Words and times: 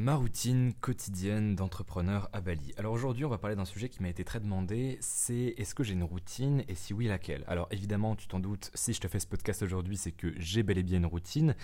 Ma 0.00 0.14
routine 0.14 0.72
quotidienne 0.80 1.54
d'entrepreneur 1.54 2.30
à 2.32 2.40
Bali. 2.40 2.72
Alors 2.78 2.94
aujourd'hui, 2.94 3.26
on 3.26 3.28
va 3.28 3.36
parler 3.36 3.54
d'un 3.54 3.66
sujet 3.66 3.90
qui 3.90 4.00
m'a 4.00 4.08
été 4.08 4.24
très 4.24 4.40
demandé, 4.40 4.96
c'est 5.02 5.54
est-ce 5.58 5.74
que 5.74 5.84
j'ai 5.84 5.92
une 5.92 6.04
routine 6.04 6.64
et 6.68 6.74
si 6.74 6.94
oui, 6.94 7.06
laquelle? 7.06 7.44
Alors 7.46 7.68
évidemment, 7.70 8.16
tu 8.16 8.26
t'en 8.26 8.40
doutes, 8.40 8.70
si 8.72 8.94
je 8.94 9.00
te 9.02 9.08
fais 9.08 9.20
ce 9.20 9.26
podcast 9.26 9.60
aujourd'hui, 9.60 9.98
c'est 9.98 10.12
que 10.12 10.32
j'ai 10.38 10.62
bel 10.62 10.78
et 10.78 10.82
bien 10.82 10.96
une 10.96 11.04
routine 11.04 11.54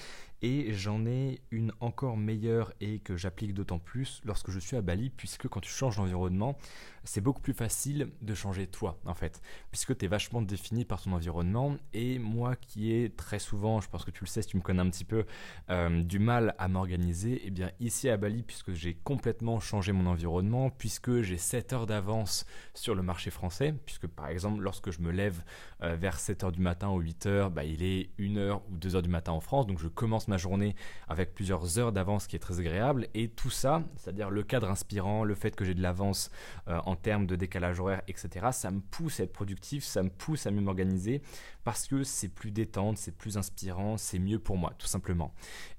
et 0.42 0.74
j'en 0.74 1.06
ai 1.06 1.40
une 1.50 1.72
encore 1.80 2.18
meilleure 2.18 2.74
et 2.82 2.98
que 2.98 3.16
j'applique 3.16 3.54
d'autant 3.54 3.78
plus 3.78 4.20
lorsque 4.22 4.50
je 4.50 4.58
suis 4.58 4.76
à 4.76 4.82
Bali 4.82 5.08
puisque 5.08 5.48
quand 5.48 5.60
tu 5.60 5.70
changes 5.70 5.96
d'environnement, 5.96 6.58
c'est 7.06 7.20
beaucoup 7.20 7.40
plus 7.40 7.54
facile 7.54 8.10
de 8.20 8.34
changer 8.34 8.66
toi 8.66 8.98
en 9.06 9.14
fait, 9.14 9.40
puisque 9.70 9.96
tu 9.96 10.04
es 10.04 10.08
vachement 10.08 10.42
défini 10.42 10.84
par 10.84 11.00
ton 11.00 11.12
environnement. 11.12 11.76
Et 11.94 12.18
moi 12.18 12.56
qui 12.56 12.92
ai 12.92 13.10
très 13.10 13.38
souvent, 13.38 13.80
je 13.80 13.88
pense 13.88 14.04
que 14.04 14.10
tu 14.10 14.24
le 14.24 14.26
sais 14.28 14.42
si 14.42 14.48
tu 14.48 14.56
me 14.56 14.62
connais 14.62 14.82
un 14.82 14.90
petit 14.90 15.04
peu, 15.04 15.24
euh, 15.70 16.02
du 16.02 16.18
mal 16.18 16.54
à 16.58 16.68
m'organiser, 16.68 17.34
et 17.34 17.46
eh 17.46 17.50
bien 17.50 17.70
ici 17.80 18.08
à 18.08 18.16
Bali, 18.16 18.42
puisque 18.42 18.72
j'ai 18.72 18.94
complètement 18.94 19.60
changé 19.60 19.92
mon 19.92 20.06
environnement, 20.06 20.70
puisque 20.70 21.22
j'ai 21.22 21.38
7 21.38 21.72
heures 21.72 21.86
d'avance 21.86 22.44
sur 22.74 22.94
le 22.94 23.02
marché 23.02 23.30
français, 23.30 23.74
puisque 23.86 24.06
par 24.06 24.28
exemple 24.28 24.62
lorsque 24.62 24.90
je 24.90 25.00
me 25.00 25.12
lève 25.12 25.42
euh, 25.82 25.96
vers 25.96 26.18
7 26.18 26.44
heures 26.44 26.52
du 26.52 26.60
matin 26.60 26.90
ou 26.90 26.98
8 26.98 27.26
heures, 27.26 27.50
bah, 27.50 27.64
il 27.64 27.82
est 27.82 28.10
1 28.18 28.36
heure 28.36 28.62
ou 28.70 28.76
2 28.76 28.96
heures 28.96 29.02
du 29.02 29.08
matin 29.08 29.32
en 29.32 29.40
France, 29.40 29.66
donc 29.66 29.78
je 29.78 29.88
commence 29.88 30.28
ma 30.28 30.36
journée 30.36 30.74
avec 31.08 31.34
plusieurs 31.34 31.78
heures 31.78 31.92
d'avance 31.92 32.26
qui 32.26 32.34
est 32.34 32.40
très 32.40 32.58
agréable, 32.58 33.08
et 33.14 33.28
tout 33.28 33.50
ça, 33.50 33.82
c'est-à-dire 33.96 34.30
le 34.30 34.42
cadre 34.42 34.68
inspirant, 34.68 35.22
le 35.22 35.34
fait 35.34 35.54
que 35.54 35.64
j'ai 35.64 35.74
de 35.74 35.82
l'avance 35.82 36.30
euh, 36.68 36.80
en 36.84 36.95
termes 36.96 37.26
de 37.26 37.36
décalage 37.36 37.80
horaire, 37.80 38.02
etc., 38.08 38.46
ça 38.52 38.70
me 38.70 38.80
pousse 38.80 39.20
à 39.20 39.24
être 39.24 39.32
productif, 39.32 39.84
ça 39.84 40.02
me 40.02 40.10
pousse 40.10 40.46
à 40.46 40.50
mieux 40.50 40.60
m'organiser 40.60 41.22
parce 41.64 41.86
que 41.86 42.02
c'est 42.02 42.28
plus 42.28 42.50
détente, 42.50 42.98
c'est 42.98 43.16
plus 43.16 43.36
inspirant, 43.38 43.96
c'est 43.96 44.18
mieux 44.18 44.38
pour 44.38 44.56
moi, 44.56 44.72
tout 44.78 44.86
simplement. 44.86 45.34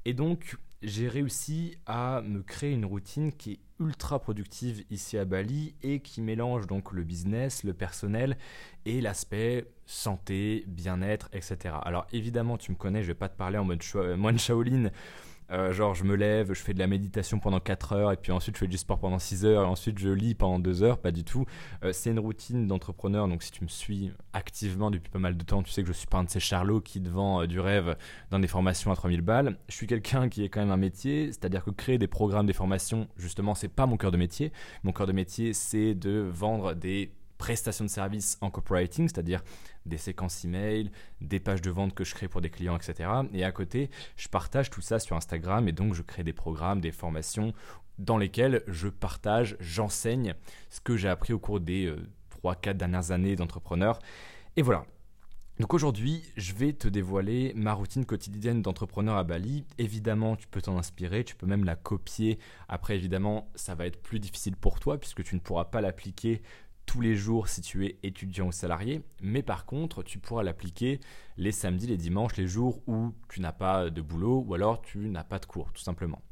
Et 0.06 0.14
donc, 0.14 0.58
j'ai 0.82 1.08
réussi 1.08 1.76
à 1.86 2.22
me 2.22 2.44
créer 2.44 2.72
une 2.72 2.86
routine 2.86 3.32
qui 3.32 3.54
est 3.54 3.60
ultra 3.80 4.20
productive 4.20 4.86
ici 4.90 5.18
à 5.18 5.26
Bali 5.26 5.76
et 5.82 6.00
qui 6.00 6.22
mélange 6.22 6.68
donc 6.68 6.92
le 6.92 7.04
business, 7.04 7.64
le 7.64 7.74
personnel 7.74 8.38
et 8.86 9.02
l'aspect 9.02 9.68
santé, 9.86 10.64
bien-être, 10.68 11.30
etc. 11.34 11.76
Alors 11.84 12.08
évidemment, 12.12 12.58
tu 12.58 12.72
me 12.72 12.78
connais, 12.78 13.02
je 13.04 13.08
vais 13.08 13.16
pas 13.16 13.30
te 13.30 13.38
parler 13.38 13.58
en 13.58 13.66
mode 13.66 13.84
moine 14.18 14.40
Shaolin 14.40 14.90
euh, 15.52 15.72
genre, 15.72 15.94
je 15.96 16.04
me 16.04 16.16
lève, 16.16 16.54
je 16.54 16.62
fais 16.62 16.74
de 16.74 16.80
la 16.80 16.88
méditation 16.88 17.40
pendant 17.40 17.60
4 17.60 17.94
heures, 17.94 18.12
et 18.12 18.18
puis 18.18 18.32
ensuite 18.32 18.56
je 18.56 18.60
fais 18.60 18.68
du 18.68 18.78
sport 18.78 19.00
pendant 19.00 19.20
6 19.20 19.46
heures, 19.46 19.64
et 19.64 19.66
ensuite 19.66 19.98
je 19.98 20.10
lis 20.10 20.36
pendant 20.36 20.60
2 20.60 20.84
heures, 20.84 20.98
pas 20.98 21.12
du 21.12 21.24
tout. 21.24 21.46
Euh, 21.84 21.94
c'est 21.94 22.12
une 22.12 22.20
routine 22.20 22.68
d'entrepreneur, 22.68 23.28
donc 23.28 23.44
si 23.44 23.52
tu 23.52 23.64
me 23.64 23.70
suis 23.70 24.12
activement 24.34 24.92
depuis 24.92 25.10
pas 25.10 25.20
mal 25.20 25.38
de 25.38 25.44
temps, 25.44 25.64
tu 25.64 25.72
sais 25.72 25.82
que 25.82 25.88
je 25.88 25.94
suis 25.94 26.08
pas 26.08 26.18
un 26.18 26.26
de 26.26 26.30
ces 26.30 26.40
charlots 26.40 26.82
qui 26.82 27.02
te 27.02 27.10
vend 27.10 27.42
euh, 27.42 27.48
du 27.48 27.60
rêve 27.60 27.96
dans 28.30 28.40
des 28.40 28.48
formations 28.48 28.92
à 28.92 28.96
3000 28.96 29.22
balles. 29.22 29.58
Je 29.70 29.76
suis 29.76 29.88
quelqu'un 29.88 30.30
qui 30.30 30.44
est 30.44 30.50
quand 30.50 30.60
même 30.60 30.72
un 30.72 30.78
métier, 30.78 31.28
c'est-à-dire 31.28 31.64
que 31.64 31.72
créer 31.72 31.98
des 31.98 32.08
programmes, 32.08 32.46
des 32.46 32.54
formations, 32.54 33.08
justement, 33.18 33.56
c'est 33.56 33.68
pas 33.70 33.86
mon 33.86 33.98
cœur 33.98 34.12
de 34.12 34.18
métier. 34.18 34.52
Mon 34.84 34.92
cœur 34.92 35.08
de 35.08 35.14
métier, 35.14 35.54
c'est 35.54 35.96
de 35.96 36.30
vendre 36.30 36.74
des 36.74 37.12
prestations 37.38 37.86
de 37.86 37.90
services 37.90 38.38
en 38.42 38.50
copywriting, 38.50 39.08
c'est-à-dire 39.08 39.44
des 39.86 39.98
séquences 39.98 40.44
email, 40.44 40.92
des 41.22 41.40
pages 41.40 41.62
de 41.62 41.70
vente 41.70 41.94
que 41.94 42.04
je 42.04 42.14
crée 42.14 42.28
pour 42.28 42.42
des 42.42 42.50
clients, 42.50 42.78
etc. 42.78 43.10
Et 43.34 43.44
à 43.44 43.52
côté, 43.52 43.90
je 44.16 44.28
partage 44.28 44.70
tout 44.70 44.82
ça 44.82 45.00
sur 45.00 45.16
Instagram 45.16 45.68
et 45.68 45.72
donc 45.72 45.94
je 45.94 46.02
crée 46.02 46.24
des 46.24 46.34
programmes, 46.34 46.82
des 46.82 46.92
formations 46.92 47.54
dans 47.98 48.18
lesquels 48.18 48.64
je 48.68 48.90
partage, 48.90 49.58
j'enseigne 49.60 50.36
ce 50.70 50.80
que 50.82 50.98
j'ai 50.98 51.10
appris 51.10 51.34
au 51.34 51.40
cours 51.40 51.60
des 51.60 51.94
3-4 52.44 52.70
euh, 52.70 52.74
dernières 52.74 53.12
années 53.12 53.36
d'entrepreneur. 53.36 54.00
Et 54.56 54.62
voilà, 54.62 54.86
donc 55.60 55.74
aujourd'hui, 55.74 56.24
je 56.36 56.54
vais 56.54 56.74
te 56.74 56.88
dévoiler 56.88 57.52
ma 57.56 57.74
routine 57.74 58.06
quotidienne 58.06 58.62
d'entrepreneur 58.62 59.18
à 59.18 59.24
Bali. 59.24 59.66
Évidemment, 59.80 60.36
tu 60.36 60.48
peux 60.48 60.62
t'en 60.62 60.78
inspirer, 60.78 61.24
tu 61.24 61.36
peux 61.36 61.48
même 61.48 61.64
la 61.64 61.76
copier. 61.76 62.38
Après, 62.70 62.96
évidemment, 62.96 63.50
ça 63.56 63.74
va 63.74 63.88
être 63.88 64.00
plus 64.00 64.20
difficile 64.20 64.56
pour 64.56 64.80
toi 64.80 65.00
puisque 65.00 65.24
tu 65.24 65.34
ne 65.34 65.40
pourras 65.40 65.66
pas 65.66 65.82
l'appliquer 65.82 66.44
tous 66.88 67.02
les 67.02 67.16
jours 67.16 67.50
si 67.50 67.62
tu 67.62 67.86
es 67.86 68.00
étudiant 68.02 68.48
ou 68.48 68.52
salarié, 68.52 69.04
mais 69.22 69.44
par 69.44 69.68
contre, 69.68 70.02
tu 70.02 70.18
pourras 70.18 70.42
l'appliquer 70.42 71.00
les 71.38 71.52
samedis, 71.52 71.86
les 71.86 71.98
dimanches, 71.98 72.38
les 72.38 72.48
jours 72.48 72.82
où 72.88 73.14
tu 73.30 73.42
n'as 73.42 73.52
pas 73.52 73.92
de 73.92 74.02
boulot 74.02 74.44
ou 74.48 74.56
alors 74.56 74.82
tu 74.82 74.98
n'as 74.98 75.24
pas 75.24 75.38
de 75.38 75.46
cours, 75.46 75.72
tout 75.74 75.84
simplement. 75.84 76.24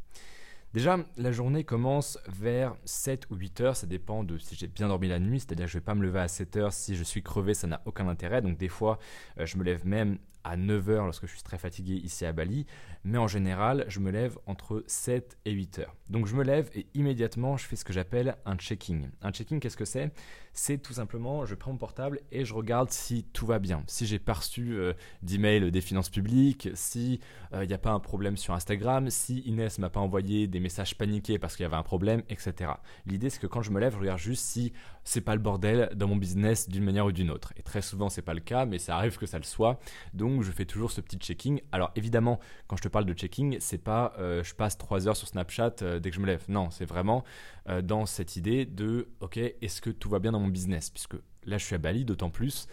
Déjà, 0.74 0.98
la 1.18 1.32
journée 1.32 1.64
commence 1.64 2.18
vers 2.28 2.76
7 2.84 3.30
ou 3.30 3.36
8 3.36 3.62
heures, 3.62 3.76
ça 3.78 3.88
dépend 3.88 4.24
de 4.24 4.38
si 4.38 4.56
j'ai 4.56 4.68
bien 4.68 4.88
dormi 4.88 5.08
la 5.08 5.20
nuit, 5.20 5.40
c'est-à-dire 5.40 5.68
que 5.68 5.72
je 5.72 5.78
ne 5.78 5.82
vais 5.82 5.86
pas 5.86 5.96
me 5.96 6.04
lever 6.04 6.20
à 6.20 6.28
7 6.28 6.58
heures 6.58 6.74
si 6.74 6.96
je 6.96 7.04
suis 7.04 7.22
crevé, 7.22 7.54
ça 7.54 7.68
n'a 7.68 7.82
aucun 7.86 8.08
intérêt. 8.08 8.42
Donc 8.42 8.58
des 8.58 8.68
fois, 8.68 9.00
euh, 9.40 9.46
je 9.46 9.58
me 9.58 9.64
lève 9.64 9.86
même 9.86 10.18
à 10.46 10.56
9h 10.56 11.04
lorsque 11.06 11.26
je 11.26 11.34
suis 11.34 11.44
très 11.44 11.58
fatigué 11.58 11.96
ici 11.96 12.26
à 12.26 12.32
Bali, 12.32 12.66
mais 13.04 13.18
en 13.18 13.28
général, 13.28 13.86
je 13.88 14.00
me 14.00 14.12
lève 14.12 14.38
entre 14.46 14.84
7 14.88 15.38
et 15.46 15.52
8 15.52 15.80
heures. 15.80 15.96
Donc 16.10 16.28
je 16.28 16.36
me 16.36 16.44
lève 16.44 16.70
et 16.76 16.88
immédiatement, 16.94 17.58
je 17.58 17.66
fais 17.66 17.76
ce 17.76 17.84
que 17.84 17.92
j'appelle 17.92 18.38
un 18.46 18.56
checking. 18.56 19.10
Un 19.22 19.32
checking, 19.32 19.60
qu'est-ce 19.60 19.78
que 19.78 19.86
c'est? 19.86 20.12
C'est 20.54 20.78
tout 20.78 20.94
simplement, 20.94 21.46
je 21.46 21.54
prends 21.54 21.72
mon 21.72 21.78
portable 21.78 22.22
et 22.32 22.46
je 22.46 22.54
regarde 22.54 22.90
si 22.90 23.26
tout 23.34 23.46
va 23.46 23.60
bien. 23.60 23.84
Si 23.88 24.06
j'ai 24.06 24.20
pas 24.20 24.34
reçu 24.34 24.74
euh, 24.74 24.94
des 25.22 25.82
finances 25.82 26.10
publiques, 26.10 26.70
si 26.76 27.20
il 27.52 27.58
euh, 27.58 27.66
n'y 27.66 27.74
a 27.74 27.78
pas 27.78 27.92
un 27.92 28.00
problème 28.00 28.38
sur 28.38 28.54
Instagram, 28.54 29.10
si 29.10 29.40
Inès 29.40 29.80
m'a 29.80 29.90
pas 29.90 30.00
envoyé 30.00 30.48
des 30.48 30.62
messages 30.62 30.98
paniqués 30.98 31.40
parce 31.40 31.58
qu'il 31.58 31.64
y 31.64 31.66
avait 31.66 31.76
un 31.76 31.84
problème, 31.84 32.24
etc. 32.30 32.72
L'idée, 33.06 33.30
c'est 33.30 33.40
que 33.40 33.48
quand 33.48 33.64
je 33.64 33.72
me 33.72 33.80
lève, 33.80 33.94
je 33.94 34.00
regarde 34.00 34.20
juste 34.20 34.46
si 34.46 34.72
c'est 35.06 35.22
pas 35.22 35.36
le 35.36 35.42
bordel 35.42 35.90
dans 35.96 36.08
mon 36.08 36.16
business 36.18 36.68
d'une 36.68 36.84
manière 36.84 37.06
ou 37.06 37.12
d'une 37.12 37.30
autre. 37.30 37.54
Et 37.56 37.62
très 37.62 37.82
souvent, 37.82 38.10
c'est 38.10 38.24
pas 38.24 38.34
le 38.34 38.42
cas, 38.42 38.66
mais 38.66 38.80
ça 38.80 38.98
arrive 38.98 39.18
que 39.18 39.28
ça 39.28 39.38
le 39.38 39.44
soit. 39.44 39.80
Donc 40.14 40.42
je 40.42 40.52
fais 40.52 40.66
toujours 40.66 40.92
ce 40.92 41.00
petit 41.00 41.18
checking. 41.18 41.62
Alors 41.72 41.92
évidemment, 41.96 42.40
quand 42.68 42.76
je 42.76 42.82
te 42.82 42.88
parle 42.88 43.06
de 43.06 43.14
checking, 43.14 43.58
c'est 43.60 43.78
pas 43.78 44.14
euh, 44.20 44.44
je 44.44 44.54
passe 44.56 44.78
3 44.78 45.08
heures 45.08 45.16
sur 45.16 45.28
Snapchat 45.28 45.76
euh, 45.84 46.00
dès 46.00 46.10
que 46.10 46.16
je 46.16 46.22
me 46.22 46.26
lève. 46.26 46.44
Non, 46.50 46.72
c'est 46.72 46.86
vraiment 46.86 47.24
euh, 47.70 47.82
dans 47.82 48.08
cette 48.08 48.36
idée 48.36 48.66
de 48.66 49.08
ok, 49.20 49.38
est-ce 49.38 49.80
que 49.80 49.92
tout 49.92 50.10
va 50.10 50.20
bien 50.20 50.32
dans 50.32 50.40
mon 50.40 50.48
business? 50.48 50.90
Puisque 50.90 51.16
là, 51.46 51.60
je 51.60 51.66
suis 51.66 51.76
à 51.76 51.78
Bali, 51.78 52.04
d'autant 52.04 52.32
plus, 52.32 52.68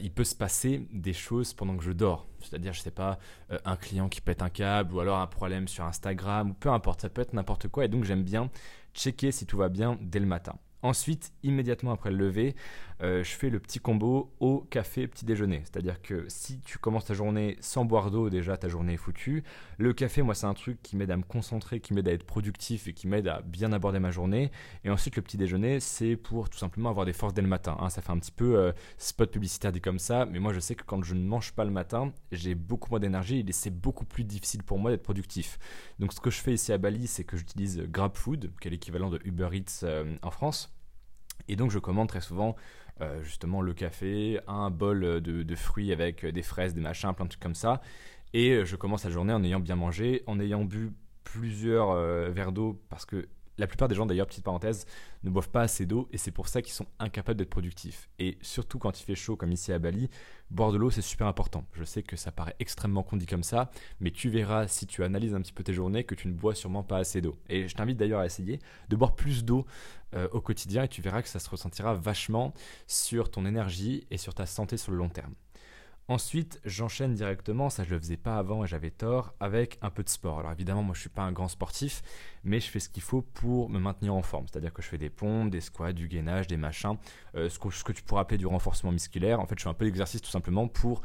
il 0.00 0.12
peut 0.12 0.24
se 0.24 0.36
passer 0.36 0.86
des 0.92 1.12
choses 1.12 1.52
pendant 1.52 1.76
que 1.76 1.82
je 1.82 1.90
dors. 1.90 2.28
C'est-à-dire, 2.40 2.72
je 2.72 2.80
sais 2.80 2.92
pas, 2.92 3.18
un 3.64 3.76
client 3.76 4.08
qui 4.08 4.20
pète 4.20 4.40
un 4.40 4.48
câble 4.48 4.94
ou 4.94 5.00
alors 5.00 5.18
un 5.18 5.26
problème 5.26 5.66
sur 5.66 5.84
Instagram 5.84 6.50
ou 6.50 6.54
peu 6.54 6.70
importe, 6.70 7.02
ça 7.02 7.08
peut 7.08 7.20
être 7.20 7.34
n'importe 7.34 7.66
quoi. 7.66 7.84
Et 7.84 7.88
donc, 7.88 8.04
j'aime 8.04 8.22
bien 8.22 8.48
checker 8.94 9.32
si 9.32 9.44
tout 9.44 9.56
va 9.56 9.68
bien 9.68 9.98
dès 10.00 10.20
le 10.20 10.26
matin. 10.26 10.56
Ensuite, 10.82 11.32
immédiatement 11.42 11.92
après 11.92 12.10
le 12.10 12.16
lever, 12.16 12.56
euh, 13.02 13.24
je 13.24 13.30
fais 13.30 13.50
le 13.50 13.58
petit 13.58 13.80
combo 13.80 14.32
au 14.38 14.60
café 14.60 15.08
petit 15.08 15.24
déjeuner. 15.24 15.62
C'est-à-dire 15.64 16.00
que 16.00 16.24
si 16.28 16.60
tu 16.60 16.78
commences 16.78 17.06
ta 17.06 17.14
journée 17.14 17.56
sans 17.60 17.84
boire 17.84 18.10
d'eau, 18.10 18.30
déjà 18.30 18.56
ta 18.56 18.68
journée 18.68 18.94
est 18.94 18.98
foutue. 18.98 19.42
Le 19.78 19.92
café, 19.92 20.22
moi, 20.22 20.34
c'est 20.34 20.46
un 20.46 20.54
truc 20.54 20.80
qui 20.82 20.96
m'aide 20.96 21.10
à 21.10 21.16
me 21.16 21.22
concentrer, 21.22 21.80
qui 21.80 21.94
m'aide 21.94 22.08
à 22.08 22.12
être 22.12 22.24
productif 22.24 22.86
et 22.86 22.92
qui 22.92 23.08
m'aide 23.08 23.26
à 23.26 23.42
bien 23.42 23.72
aborder 23.72 23.98
ma 23.98 24.10
journée. 24.10 24.52
Et 24.84 24.90
ensuite, 24.90 25.16
le 25.16 25.22
petit 25.22 25.36
déjeuner, 25.36 25.80
c'est 25.80 26.16
pour 26.16 26.48
tout 26.48 26.58
simplement 26.58 26.90
avoir 26.90 27.04
des 27.04 27.12
forces 27.12 27.34
dès 27.34 27.42
le 27.42 27.48
matin. 27.48 27.76
Hein. 27.80 27.90
Ça 27.90 28.02
fait 28.02 28.12
un 28.12 28.18
petit 28.18 28.30
peu 28.30 28.56
euh, 28.56 28.72
spot 28.98 29.30
publicitaire 29.30 29.72
dit 29.72 29.80
comme 29.80 29.98
ça, 29.98 30.26
mais 30.26 30.38
moi, 30.38 30.52
je 30.52 30.60
sais 30.60 30.74
que 30.74 30.84
quand 30.84 31.02
je 31.02 31.14
ne 31.14 31.26
mange 31.26 31.52
pas 31.52 31.64
le 31.64 31.70
matin, 31.70 32.12
j'ai 32.30 32.54
beaucoup 32.54 32.90
moins 32.90 33.00
d'énergie 33.00 33.44
et 33.46 33.52
c'est 33.52 33.70
beaucoup 33.70 34.04
plus 34.04 34.24
difficile 34.24 34.62
pour 34.62 34.78
moi 34.78 34.90
d'être 34.90 35.02
productif. 35.02 35.58
Donc, 35.98 36.12
ce 36.12 36.20
que 36.20 36.30
je 36.30 36.38
fais 36.38 36.54
ici 36.54 36.72
à 36.72 36.78
Bali, 36.78 37.08
c'est 37.08 37.24
que 37.24 37.36
j'utilise 37.36 37.82
GrabFood, 37.82 38.52
qui 38.60 38.68
est 38.68 38.70
l'équivalent 38.70 39.10
de 39.10 39.20
Uber 39.24 39.48
Eats 39.52 39.80
euh, 39.82 40.16
en 40.22 40.30
France. 40.30 40.72
Et 41.48 41.56
donc 41.56 41.70
je 41.70 41.78
commande 41.78 42.08
très 42.08 42.20
souvent 42.20 42.56
euh, 43.00 43.22
justement 43.22 43.62
le 43.62 43.74
café, 43.74 44.40
un 44.46 44.70
bol 44.70 45.20
de, 45.20 45.54
fruits 45.56 45.92
avec 45.92 46.24
des 46.26 46.42
fraises, 46.42 46.74
des 46.74 46.80
machins, 46.80 47.12
plein 47.14 47.24
de 47.24 47.30
trucs 47.30 47.42
comme 47.42 47.54
ça. 47.54 47.80
Et 48.34 48.64
je 48.64 48.76
commence 48.76 49.04
la 49.04 49.10
journée 49.10 49.32
en 49.32 49.42
ayant 49.44 49.60
bien 49.60 49.76
mangé, 49.76 50.22
en 50.26 50.40
ayant 50.40 50.64
bu 50.64 50.92
plusieurs 51.24 51.90
euh, 51.90 52.30
verres 52.30 52.52
d'eau 52.52 52.80
parce 52.88 53.06
que 53.06 53.28
la 53.58 53.66
plupart 53.66 53.88
des 53.88 53.94
gens, 53.94 54.06
d'ailleurs, 54.06 54.26
petite 54.26 54.44
parenthèse, 54.44 54.86
ne 55.24 55.30
boivent 55.30 55.50
pas 55.50 55.62
assez 55.62 55.86
d'eau 55.86 56.08
et 56.12 56.18
c'est 56.18 56.30
pour 56.30 56.48
ça 56.48 56.62
qu'ils 56.62 56.72
sont 56.72 56.86
incapables 56.98 57.38
d'être 57.38 57.50
productifs. 57.50 58.08
Et 58.18 58.38
surtout 58.40 58.78
quand 58.78 58.98
il 59.00 59.04
fait 59.04 59.14
chaud 59.14 59.36
comme 59.36 59.52
ici 59.52 59.72
à 59.72 59.78
Bali, 59.78 60.08
boire 60.50 60.72
de 60.72 60.78
l'eau 60.78 60.90
c'est 60.90 61.02
super 61.02 61.26
important. 61.26 61.64
Je 61.74 61.84
sais 61.84 62.02
que 62.02 62.16
ça 62.16 62.32
paraît 62.32 62.56
extrêmement 62.60 63.02
condi 63.02 63.26
comme 63.26 63.42
ça, 63.42 63.70
mais 64.00 64.10
tu 64.10 64.30
verras 64.30 64.66
si 64.68 64.86
tu 64.86 65.04
analyses 65.04 65.34
un 65.34 65.40
petit 65.40 65.52
peu 65.52 65.62
tes 65.62 65.74
journées 65.74 66.04
que 66.04 66.14
tu 66.14 66.28
ne 66.28 66.32
bois 66.32 66.54
sûrement 66.54 66.82
pas 66.82 66.98
assez 66.98 67.20
d'eau. 67.20 67.38
Et 67.48 67.68
je 67.68 67.74
t'invite 67.74 67.98
d'ailleurs 67.98 68.20
à 68.20 68.26
essayer 68.26 68.58
de 68.88 68.96
boire 68.96 69.14
plus 69.14 69.44
d'eau 69.44 69.66
euh, 70.14 70.28
au 70.32 70.40
quotidien 70.40 70.84
et 70.84 70.88
tu 70.88 71.02
verras 71.02 71.22
que 71.22 71.28
ça 71.28 71.38
se 71.38 71.48
ressentira 71.48 71.94
vachement 71.94 72.52
sur 72.86 73.30
ton 73.30 73.46
énergie 73.46 74.06
et 74.10 74.16
sur 74.16 74.34
ta 74.34 74.46
santé 74.46 74.76
sur 74.76 74.92
le 74.92 74.98
long 74.98 75.08
terme. 75.08 75.34
Ensuite, 76.08 76.60
j'enchaîne 76.64 77.14
directement, 77.14 77.70
ça 77.70 77.84
je 77.84 77.90
le 77.90 77.98
faisais 77.98 78.16
pas 78.16 78.36
avant 78.36 78.64
et 78.64 78.66
j'avais 78.66 78.90
tort, 78.90 79.34
avec 79.38 79.78
un 79.82 79.90
peu 79.90 80.02
de 80.02 80.08
sport. 80.08 80.40
Alors 80.40 80.52
évidemment, 80.52 80.82
moi 80.82 80.94
je 80.94 81.00
suis 81.00 81.08
pas 81.08 81.22
un 81.22 81.32
grand 81.32 81.48
sportif, 81.48 82.02
mais 82.42 82.58
je 82.58 82.68
fais 82.68 82.80
ce 82.80 82.88
qu'il 82.88 83.02
faut 83.02 83.22
pour 83.22 83.70
me 83.70 83.78
maintenir 83.78 84.14
en 84.14 84.22
forme. 84.22 84.46
C'est-à-dire 84.48 84.72
que 84.72 84.82
je 84.82 84.88
fais 84.88 84.98
des 84.98 85.10
pompes, 85.10 85.50
des 85.50 85.60
squats, 85.60 85.92
du 85.92 86.08
gainage, 86.08 86.48
des 86.48 86.56
machins, 86.56 86.96
euh, 87.36 87.48
ce, 87.48 87.58
que, 87.58 87.70
ce, 87.70 87.84
que, 87.84 87.92
tu 87.92 88.02
pourrais 88.02 88.22
appeler 88.22 88.38
du 88.38 88.46
renforcement 88.46 88.90
musculaire. 88.90 89.38
En 89.38 89.46
fait, 89.46 89.56
je 89.58 89.62
fais 89.62 89.70
un 89.70 89.74
peu 89.74 89.84
d'exercice 89.84 90.20
tout 90.20 90.30
simplement 90.30 90.66
pour 90.66 91.02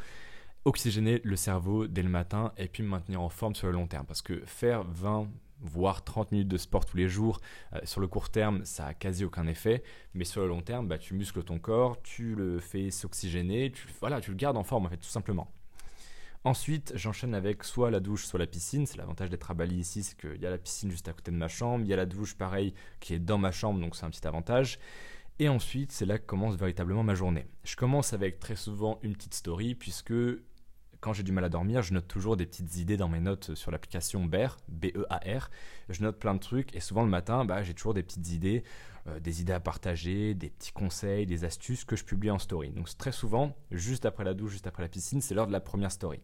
oxygéner 0.65 1.21
le 1.23 1.35
cerveau 1.35 1.87
dès 1.87 2.01
le 2.01 2.09
matin 2.09 2.51
et 2.57 2.67
puis 2.67 2.81
me 2.81 2.89
maintenir 2.89 3.21
en 3.21 3.29
forme 3.29 3.55
sur 3.55 3.67
le 3.67 3.73
long 3.73 3.87
terme. 3.87 4.05
Parce 4.05 4.23
que 4.23 4.41
faire 4.45 4.83
20, 4.83 5.29
voire 5.61 6.03
30 6.03 6.31
minutes 6.31 6.47
de 6.47 6.57
sport 6.57 6.85
tous 6.85 6.97
les 6.97 7.07
jours, 7.07 7.39
euh, 7.73 7.79
sur 7.83 8.01
le 8.01 8.07
court 8.07 8.29
terme, 8.29 8.63
ça 8.65 8.87
a 8.87 8.93
quasi 8.93 9.25
aucun 9.25 9.47
effet, 9.47 9.83
mais 10.13 10.25
sur 10.25 10.41
le 10.41 10.47
long 10.47 10.61
terme, 10.61 10.87
bah, 10.87 10.97
tu 10.97 11.13
muscles 11.13 11.43
ton 11.43 11.59
corps, 11.59 12.01
tu 12.01 12.35
le 12.35 12.59
fais 12.59 12.91
s'oxygéner, 12.91 13.71
tu, 13.71 13.87
voilà, 13.99 14.21
tu 14.21 14.31
le 14.31 14.37
gardes 14.37 14.57
en 14.57 14.63
forme 14.63 14.89
tout 14.89 15.09
simplement. 15.09 15.51
Ensuite, 16.43 16.93
j'enchaîne 16.95 17.33
avec 17.33 17.63
soit 17.63 17.91
la 17.91 17.99
douche, 17.99 18.25
soit 18.25 18.39
la 18.39 18.47
piscine. 18.47 18.85
C'est 18.85 18.97
l'avantage 18.97 19.29
d'être 19.29 19.51
à 19.51 19.53
Bali 19.53 19.75
ici, 19.75 20.01
c'est 20.03 20.17
qu'il 20.17 20.41
y 20.41 20.45
a 20.45 20.49
la 20.49 20.57
piscine 20.57 20.89
juste 20.89 21.09
à 21.09 21.11
côté 21.11 21.31
de 21.31 21.35
ma 21.35 21.49
chambre, 21.49 21.83
il 21.83 21.89
y 21.89 21.93
a 21.93 21.97
la 21.97 22.05
douche 22.05 22.35
pareil 22.35 22.73
qui 23.01 23.13
est 23.13 23.19
dans 23.19 23.37
ma 23.37 23.51
chambre, 23.51 23.81
donc 23.81 23.97
c'est 23.97 24.05
un 24.05 24.09
petit 24.09 24.25
avantage. 24.25 24.79
Et 25.39 25.49
ensuite, 25.49 25.91
c'est 25.91 26.05
là 26.05 26.17
que 26.17 26.25
commence 26.25 26.55
véritablement 26.55 27.03
ma 27.03 27.15
journée. 27.15 27.45
Je 27.63 27.75
commence 27.75 28.13
avec 28.13 28.39
très 28.39 28.55
souvent 28.55 28.97
une 29.03 29.13
petite 29.13 29.33
story, 29.33 29.75
puisque 29.75 30.13
quand 30.99 31.13
j'ai 31.13 31.23
du 31.23 31.31
mal 31.31 31.43
à 31.43 31.49
dormir, 31.49 31.81
je 31.81 31.93
note 31.93 32.07
toujours 32.07 32.37
des 32.37 32.45
petites 32.45 32.77
idées 32.77 32.97
dans 32.97 33.07
mes 33.07 33.19
notes 33.19 33.55
sur 33.55 33.71
l'application 33.71 34.25
BEAR, 34.25 34.57
B-E-A-R. 34.69 35.49
Je 35.89 36.01
note 36.01 36.17
plein 36.19 36.33
de 36.33 36.39
trucs 36.39 36.75
et 36.75 36.79
souvent 36.79 37.03
le 37.03 37.09
matin, 37.09 37.45
bah, 37.45 37.63
j'ai 37.63 37.73
toujours 37.73 37.93
des 37.93 38.03
petites 38.03 38.31
idées, 38.31 38.63
euh, 39.07 39.19
des 39.19 39.41
idées 39.41 39.53
à 39.53 39.59
partager, 39.59 40.33
des 40.33 40.49
petits 40.49 40.71
conseils, 40.71 41.25
des 41.25 41.45
astuces 41.45 41.85
que 41.85 41.95
je 41.95 42.03
publie 42.03 42.31
en 42.31 42.39
story. 42.39 42.71
Donc 42.71 42.89
très 42.97 43.11
souvent, 43.11 43.55
juste 43.71 44.05
après 44.05 44.23
la 44.23 44.33
douche, 44.33 44.51
juste 44.51 44.67
après 44.67 44.83
la 44.83 44.89
piscine, 44.89 45.21
c'est 45.21 45.35
l'heure 45.35 45.47
de 45.47 45.51
la 45.51 45.61
première 45.61 45.91
story. 45.91 46.19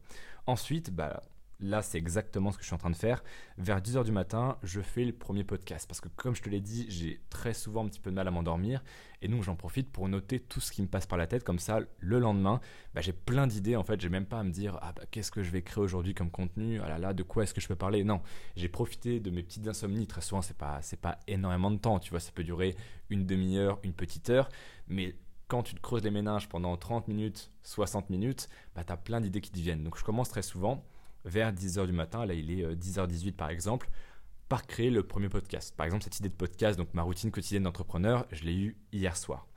Ensuite, 0.47 0.91
bah, 0.91 1.21
là, 1.63 1.81
c'est 1.81 1.97
exactement 1.97 2.51
ce 2.51 2.57
que 2.57 2.63
je 2.63 2.67
suis 2.67 2.75
en 2.75 2.79
train 2.79 2.89
de 2.89 2.95
faire. 2.95 3.23
Vers 3.57 3.81
10h 3.81 4.03
du 4.03 4.11
matin, 4.11 4.57
je 4.63 4.81
fais 4.81 5.05
le 5.05 5.13
premier 5.13 5.43
podcast. 5.43 5.87
Parce 5.87 6.01
que 6.01 6.09
comme 6.09 6.35
je 6.35 6.41
te 6.41 6.49
l'ai 6.49 6.59
dit, 6.59 6.85
j'ai 6.89 7.21
très 7.29 7.53
souvent 7.53 7.85
un 7.85 7.87
petit 7.87 7.99
peu 7.99 8.09
de 8.11 8.15
mal 8.15 8.27
à 8.27 8.31
m'endormir. 8.31 8.83
Et 9.21 9.27
donc, 9.29 9.43
j'en 9.43 9.55
profite 9.55 9.89
pour 9.89 10.09
noter 10.09 10.39
tout 10.39 10.59
ce 10.59 10.71
qui 10.71 10.81
me 10.81 10.87
passe 10.87 11.05
par 11.05 11.17
la 11.17 11.25
tête. 11.25 11.43
Comme 11.43 11.59
ça, 11.59 11.79
le 11.99 12.19
lendemain, 12.19 12.59
bah, 12.93 13.01
j'ai 13.01 13.13
plein 13.13 13.47
d'idées. 13.47 13.75
En 13.75 13.83
fait, 13.83 13.99
j'ai 14.01 14.09
même 14.09 14.25
pas 14.25 14.39
à 14.39 14.43
me 14.43 14.51
dire, 14.51 14.77
ah, 14.81 14.93
bah, 14.93 15.03
qu'est-ce 15.09 15.31
que 15.31 15.41
je 15.41 15.51
vais 15.51 15.61
créer 15.61 15.81
aujourd'hui 15.83 16.13
comme 16.13 16.29
contenu? 16.29 16.81
Ah 16.81 16.89
là 16.89 16.97
là, 16.97 17.13
de 17.13 17.23
quoi 17.23 17.43
est-ce 17.43 17.53
que 17.53 17.61
je 17.61 17.67
peux 17.67 17.75
parler? 17.75 18.03
Non, 18.03 18.21
j'ai 18.55 18.67
profité 18.67 19.19
de 19.19 19.31
mes 19.31 19.43
petites 19.43 19.67
insomnies. 19.67 20.05
Très 20.07 20.21
souvent, 20.21 20.41
c'est 20.41 20.57
pas, 20.57 20.81
pas 21.01 21.19
énormément 21.27 21.71
de 21.71 21.77
temps. 21.77 21.99
Tu 21.99 22.09
vois, 22.09 22.19
ça 22.19 22.31
peut 22.33 22.43
durer 22.43 22.75
une 23.09 23.25
demi-heure, 23.25 23.79
une 23.83 23.93
petite 23.93 24.29
heure. 24.29 24.49
Mais 24.87 25.15
quand 25.47 25.63
tu 25.63 25.75
te 25.75 25.81
creuses 25.81 26.03
les 26.03 26.11
méninges 26.11 26.49
pendant 26.49 26.75
30 26.75 27.07
minutes, 27.07 27.51
60 27.61 28.09
minutes, 28.09 28.49
bah, 28.75 28.83
tu 28.83 28.91
as 28.91 28.97
plein 28.97 29.21
d'idées 29.21 29.39
qui 29.39 29.51
te 29.51 29.59
viennent. 29.59 29.83
Donc 29.83 29.97
je 29.97 30.03
commence 30.03 30.29
très 30.29 30.41
souvent 30.41 30.83
vers 31.25 31.53
10h 31.53 31.85
du 31.85 31.93
matin, 31.93 32.25
là 32.25 32.33
il 32.33 32.51
est 32.51 32.75
10h18 32.75 33.29
euh, 33.29 33.31
par 33.31 33.49
exemple, 33.49 33.89
par 34.49 34.65
créer 34.67 34.89
le 34.89 35.03
premier 35.03 35.29
podcast. 35.29 35.75
Par 35.75 35.85
exemple, 35.85 36.03
cette 36.03 36.19
idée 36.19 36.29
de 36.29 36.33
podcast, 36.33 36.77
donc 36.77 36.93
ma 36.93 37.01
routine 37.01 37.31
quotidienne 37.31 37.63
d'entrepreneur, 37.63 38.25
je 38.31 38.43
l'ai 38.43 38.55
eue 38.55 38.77
hier 38.91 39.17
soir. 39.17 39.47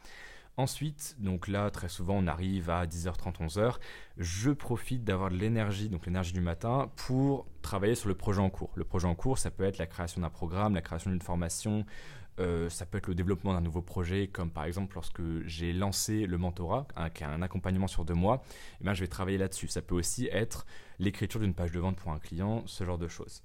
Ensuite, 0.59 1.17
donc 1.19 1.49
là, 1.49 1.71
très 1.71 1.91
souvent, 1.91 2.15
on 2.17 2.27
arrive 2.27 2.71
à 2.71 2.87
10h30, 2.87 3.47
11h. 3.47 3.75
Je 4.17 4.51
profite 4.51 5.05
d'avoir 5.05 5.31
de 5.31 5.37
l'énergie, 5.37 5.91
donc 5.91 6.07
l'énergie 6.07 6.33
du 6.33 6.41
matin, 6.41 6.91
pour 6.97 7.47
travailler 7.61 7.95
sur 7.95 8.09
le 8.09 8.15
projet 8.15 8.41
en 8.41 8.49
cours. 8.49 8.71
Le 8.75 8.85
projet 8.85 9.07
en 9.07 9.15
cours, 9.15 9.37
ça 9.37 9.51
peut 9.51 9.65
être 9.65 9.77
la 9.77 9.87
création 9.87 10.23
d'un 10.23 10.31
programme, 10.31 10.75
la 10.75 10.81
création 10.81 11.11
d'une 11.11 11.21
formation, 11.21 11.85
euh, 12.39 12.69
ça 12.69 12.87
peut 12.87 12.99
être 12.99 13.07
le 13.07 13.15
développement 13.15 13.53
d'un 13.53 13.61
nouveau 13.61 13.83
projet, 13.83 14.29
comme 14.29 14.51
par 14.51 14.65
exemple 14.65 14.95
lorsque 14.95 15.23
j'ai 15.47 15.73
lancé 15.73 16.27
le 16.27 16.39
mentorat, 16.39 16.87
qui 17.15 17.23
est 17.23 17.27
un 17.27 17.43
accompagnement 17.43 17.87
sur 17.89 18.05
deux 18.05 18.15
mois, 18.15 18.43
eh 18.81 18.85
bien, 18.85 18.95
je 18.95 19.01
vais 19.01 19.09
travailler 19.09 19.39
là-dessus. 19.39 19.69
Ça 19.69 19.83
peut 19.83 19.95
aussi 19.95 20.29
être 20.31 20.67
l'écriture 20.99 21.41
d'une 21.41 21.55
page 21.55 21.73
de 21.73 21.81
vente 21.81 21.97
pour 21.97 22.13
un 22.13 22.19
client, 22.19 22.63
ce 22.67 22.85
genre 22.85 22.99
de 22.99 23.09
choses. 23.09 23.43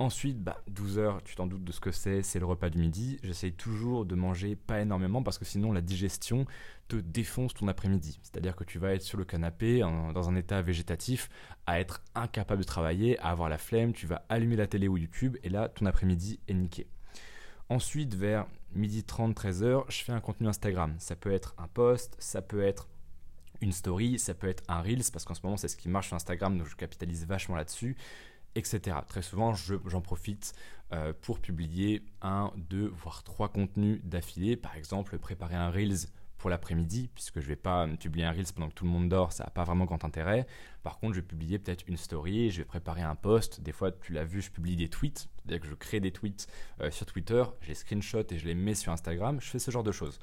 Ensuite, 0.00 0.42
bah, 0.42 0.60
12 0.66 0.98
heures, 0.98 1.22
tu 1.22 1.36
t'en 1.36 1.46
doutes 1.46 1.62
de 1.62 1.70
ce 1.70 1.78
que 1.78 1.92
c'est, 1.92 2.22
c'est 2.22 2.40
le 2.40 2.46
repas 2.46 2.68
du 2.68 2.78
midi. 2.78 3.20
J'essaye 3.22 3.52
toujours 3.52 4.04
de 4.04 4.16
manger 4.16 4.56
pas 4.56 4.80
énormément 4.80 5.22
parce 5.22 5.38
que 5.38 5.44
sinon 5.44 5.70
la 5.70 5.82
digestion 5.82 6.46
te 6.88 6.96
défonce 6.96 7.54
ton 7.54 7.68
après-midi. 7.68 8.18
C'est-à-dire 8.22 8.56
que 8.56 8.64
tu 8.64 8.80
vas 8.80 8.92
être 8.92 9.02
sur 9.02 9.18
le 9.18 9.24
canapé, 9.24 9.78
dans 9.78 10.28
un 10.28 10.34
état 10.34 10.60
végétatif, 10.62 11.28
à 11.66 11.78
être 11.78 12.02
incapable 12.16 12.62
de 12.62 12.66
travailler, 12.66 13.20
à 13.20 13.28
avoir 13.28 13.48
la 13.48 13.56
flemme, 13.56 13.92
tu 13.92 14.08
vas 14.08 14.24
allumer 14.28 14.56
la 14.56 14.66
télé 14.66 14.88
ou 14.88 14.96
YouTube 14.96 15.36
et 15.44 15.48
là, 15.48 15.68
ton 15.68 15.86
après-midi 15.86 16.40
est 16.48 16.54
niqué. 16.54 16.88
Ensuite, 17.68 18.14
vers 18.14 18.46
12h30, 18.76 19.34
13h, 19.34 19.84
je 19.88 20.04
fais 20.04 20.12
un 20.12 20.20
contenu 20.20 20.48
Instagram. 20.48 20.94
Ça 20.98 21.16
peut 21.16 21.32
être 21.32 21.54
un 21.58 21.68
post, 21.68 22.16
ça 22.18 22.42
peut 22.42 22.62
être 22.62 22.88
une 23.60 23.72
story, 23.72 24.18
ça 24.18 24.34
peut 24.34 24.48
être 24.48 24.62
un 24.68 24.82
Reels, 24.82 25.04
parce 25.12 25.24
qu'en 25.24 25.34
ce 25.34 25.40
moment, 25.42 25.56
c'est 25.56 25.68
ce 25.68 25.76
qui 25.76 25.88
marche 25.88 26.08
sur 26.08 26.16
Instagram, 26.16 26.58
donc 26.58 26.66
je 26.66 26.76
capitalise 26.76 27.26
vachement 27.26 27.56
là-dessus, 27.56 27.96
etc. 28.54 28.98
Très 29.08 29.22
souvent, 29.22 29.54
j'en 29.54 30.00
profite 30.00 30.54
euh, 30.92 31.12
pour 31.22 31.38
publier 31.40 32.02
un, 32.20 32.52
deux, 32.56 32.88
voire 32.88 33.22
trois 33.22 33.48
contenus 33.48 34.00
d'affilée. 34.04 34.56
Par 34.56 34.76
exemple, 34.76 35.18
préparer 35.18 35.54
un 35.54 35.70
Reels 35.70 36.08
pour 36.38 36.50
l'après-midi, 36.50 37.08
puisque 37.14 37.40
je 37.40 37.46
vais 37.46 37.56
pas 37.56 37.86
publier 37.88 38.26
un 38.26 38.32
Reels 38.32 38.52
pendant 38.54 38.68
que 38.68 38.74
tout 38.74 38.84
le 38.84 38.90
monde 38.90 39.08
dort, 39.08 39.32
ça 39.32 39.44
n'a 39.44 39.50
pas 39.50 39.64
vraiment 39.64 39.84
grand 39.84 40.04
intérêt. 40.04 40.46
Par 40.82 40.98
contre, 40.98 41.14
je 41.14 41.20
vais 41.20 41.26
publier 41.26 41.58
peut-être 41.58 41.84
une 41.86 41.96
story, 41.96 42.50
je 42.50 42.58
vais 42.58 42.64
préparer 42.64 43.02
un 43.02 43.14
post. 43.14 43.60
Des 43.60 43.72
fois, 43.72 43.92
tu 43.92 44.12
l'as 44.12 44.24
vu, 44.24 44.42
je 44.42 44.50
publie 44.50 44.76
des 44.76 44.88
tweets, 44.88 45.28
c'est-à-dire 45.38 45.60
que 45.60 45.68
je 45.68 45.74
crée 45.74 46.00
des 46.00 46.12
tweets 46.12 46.46
euh, 46.80 46.90
sur 46.90 47.06
Twitter, 47.06 47.42
je 47.60 47.68
les 47.68 47.74
screenshot 47.74 48.24
et 48.30 48.38
je 48.38 48.44
les 48.44 48.54
mets 48.54 48.74
sur 48.74 48.92
Instagram. 48.92 49.40
Je 49.40 49.48
fais 49.48 49.58
ce 49.58 49.70
genre 49.70 49.84
de 49.84 49.92
choses. 49.92 50.18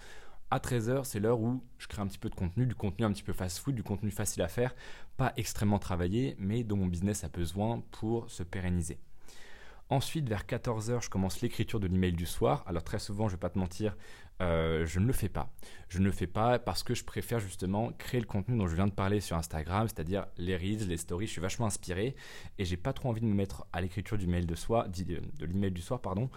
À 0.51 0.59
13h, 0.59 1.05
c'est 1.05 1.19
l'heure 1.19 1.39
où 1.39 1.63
je 1.77 1.87
crée 1.87 2.01
un 2.01 2.07
petit 2.07 2.17
peu 2.17 2.29
de 2.29 2.35
contenu, 2.35 2.65
du 2.65 2.75
contenu 2.75 3.05
un 3.05 3.13
petit 3.13 3.23
peu 3.23 3.31
fast-food, 3.31 3.73
du 3.73 3.83
contenu 3.83 4.11
facile 4.11 4.41
à 4.41 4.49
faire, 4.49 4.75
pas 5.15 5.31
extrêmement 5.37 5.79
travaillé, 5.79 6.35
mais 6.37 6.63
dont 6.65 6.75
mon 6.75 6.87
business 6.87 7.23
a 7.23 7.29
besoin 7.29 7.81
pour 7.91 8.29
se 8.29 8.43
pérenniser. 8.43 8.99
Ensuite, 9.91 10.29
vers 10.29 10.45
14h, 10.45 11.03
je 11.03 11.09
commence 11.09 11.41
l'écriture 11.41 11.81
de 11.81 11.88
l'email 11.88 12.13
du 12.13 12.25
soir. 12.25 12.63
Alors 12.65 12.81
très 12.81 12.97
souvent, 12.97 13.27
je 13.27 13.33
ne 13.33 13.35
vais 13.35 13.41
pas 13.41 13.49
te 13.49 13.59
mentir, 13.59 13.97
euh, 14.41 14.85
je 14.85 15.01
ne 15.01 15.05
le 15.05 15.11
fais 15.11 15.27
pas. 15.27 15.51
Je 15.89 15.99
ne 15.99 16.05
le 16.05 16.13
fais 16.13 16.27
pas 16.27 16.59
parce 16.59 16.81
que 16.81 16.93
je 16.93 17.03
préfère 17.03 17.41
justement 17.41 17.91
créer 17.97 18.21
le 18.21 18.25
contenu 18.25 18.57
dont 18.57 18.67
je 18.67 18.75
viens 18.75 18.88
de 18.88 18.93
parler 18.93 19.19
sur 19.19 19.35
Instagram, 19.35 19.89
c'est-à-dire 19.89 20.27
les 20.38 20.55
reels, 20.55 20.88
les 20.88 20.95
stories. 20.95 21.27
Je 21.27 21.33
suis 21.33 21.41
vachement 21.41 21.65
inspiré 21.65 22.15
et 22.57 22.63
j'ai 22.63 22.77
pas 22.77 22.93
trop 22.93 23.09
envie 23.09 23.19
de 23.19 23.25
me 23.25 23.33
mettre 23.33 23.65
à 23.73 23.81
l'écriture 23.81 24.17
du 24.17 24.27
mail 24.27 24.45
de, 24.45 24.55
soir, 24.55 24.88
de 24.88 25.45
l'email 25.45 25.71
du 25.71 25.81
soir, 25.81 25.99
pardon. 25.99 26.29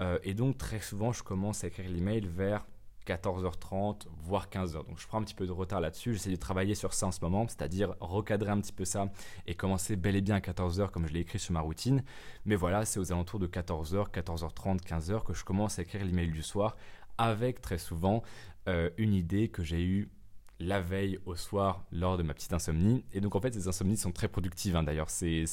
Euh, 0.00 0.18
et 0.22 0.32
donc 0.32 0.56
très 0.56 0.80
souvent, 0.80 1.12
je 1.12 1.22
commence 1.22 1.64
à 1.64 1.66
écrire 1.66 1.90
l'email 1.90 2.26
vers 2.26 2.64
14h30, 3.06 4.06
voire 4.22 4.48
15h. 4.48 4.86
Donc 4.86 4.98
je 4.98 5.06
prends 5.06 5.18
un 5.18 5.22
petit 5.22 5.34
peu 5.34 5.46
de 5.46 5.52
retard 5.52 5.80
là-dessus. 5.80 6.14
J'essaie 6.14 6.30
de 6.30 6.36
travailler 6.36 6.74
sur 6.74 6.94
ça 6.94 7.06
en 7.06 7.12
ce 7.12 7.20
moment, 7.20 7.46
c'est-à-dire 7.48 7.94
recadrer 8.00 8.50
un 8.50 8.60
petit 8.60 8.72
peu 8.72 8.84
ça 8.84 9.10
et 9.46 9.54
commencer 9.54 9.96
bel 9.96 10.16
et 10.16 10.20
bien 10.20 10.36
à 10.36 10.40
14h 10.40 10.90
comme 10.90 11.06
je 11.06 11.12
l'ai 11.12 11.20
écrit 11.20 11.38
sur 11.38 11.52
ma 11.52 11.60
routine. 11.60 12.02
Mais 12.44 12.56
voilà, 12.56 12.84
c'est 12.84 13.00
aux 13.00 13.12
alentours 13.12 13.40
de 13.40 13.46
14h, 13.46 14.10
14h30, 14.10 14.80
15h 14.80 15.24
que 15.24 15.34
je 15.34 15.44
commence 15.44 15.78
à 15.78 15.82
écrire 15.82 16.04
l'email 16.04 16.30
du 16.30 16.42
soir 16.42 16.76
avec 17.18 17.60
très 17.60 17.78
souvent 17.78 18.22
euh, 18.68 18.90
une 18.96 19.14
idée 19.14 19.48
que 19.48 19.62
j'ai 19.62 19.82
eue 19.82 20.08
la 20.62 20.80
veille 20.80 21.18
au 21.26 21.34
soir 21.34 21.84
lors 21.90 22.16
de 22.16 22.22
ma 22.22 22.34
petite 22.34 22.52
insomnie. 22.52 23.04
Et 23.12 23.20
donc 23.20 23.34
en 23.34 23.40
fait, 23.40 23.52
ces 23.52 23.68
insomnies 23.68 23.96
sont 23.96 24.12
très 24.12 24.28
productives. 24.28 24.76
Hein. 24.76 24.82
D'ailleurs, 24.82 25.10
c'est 25.10 25.44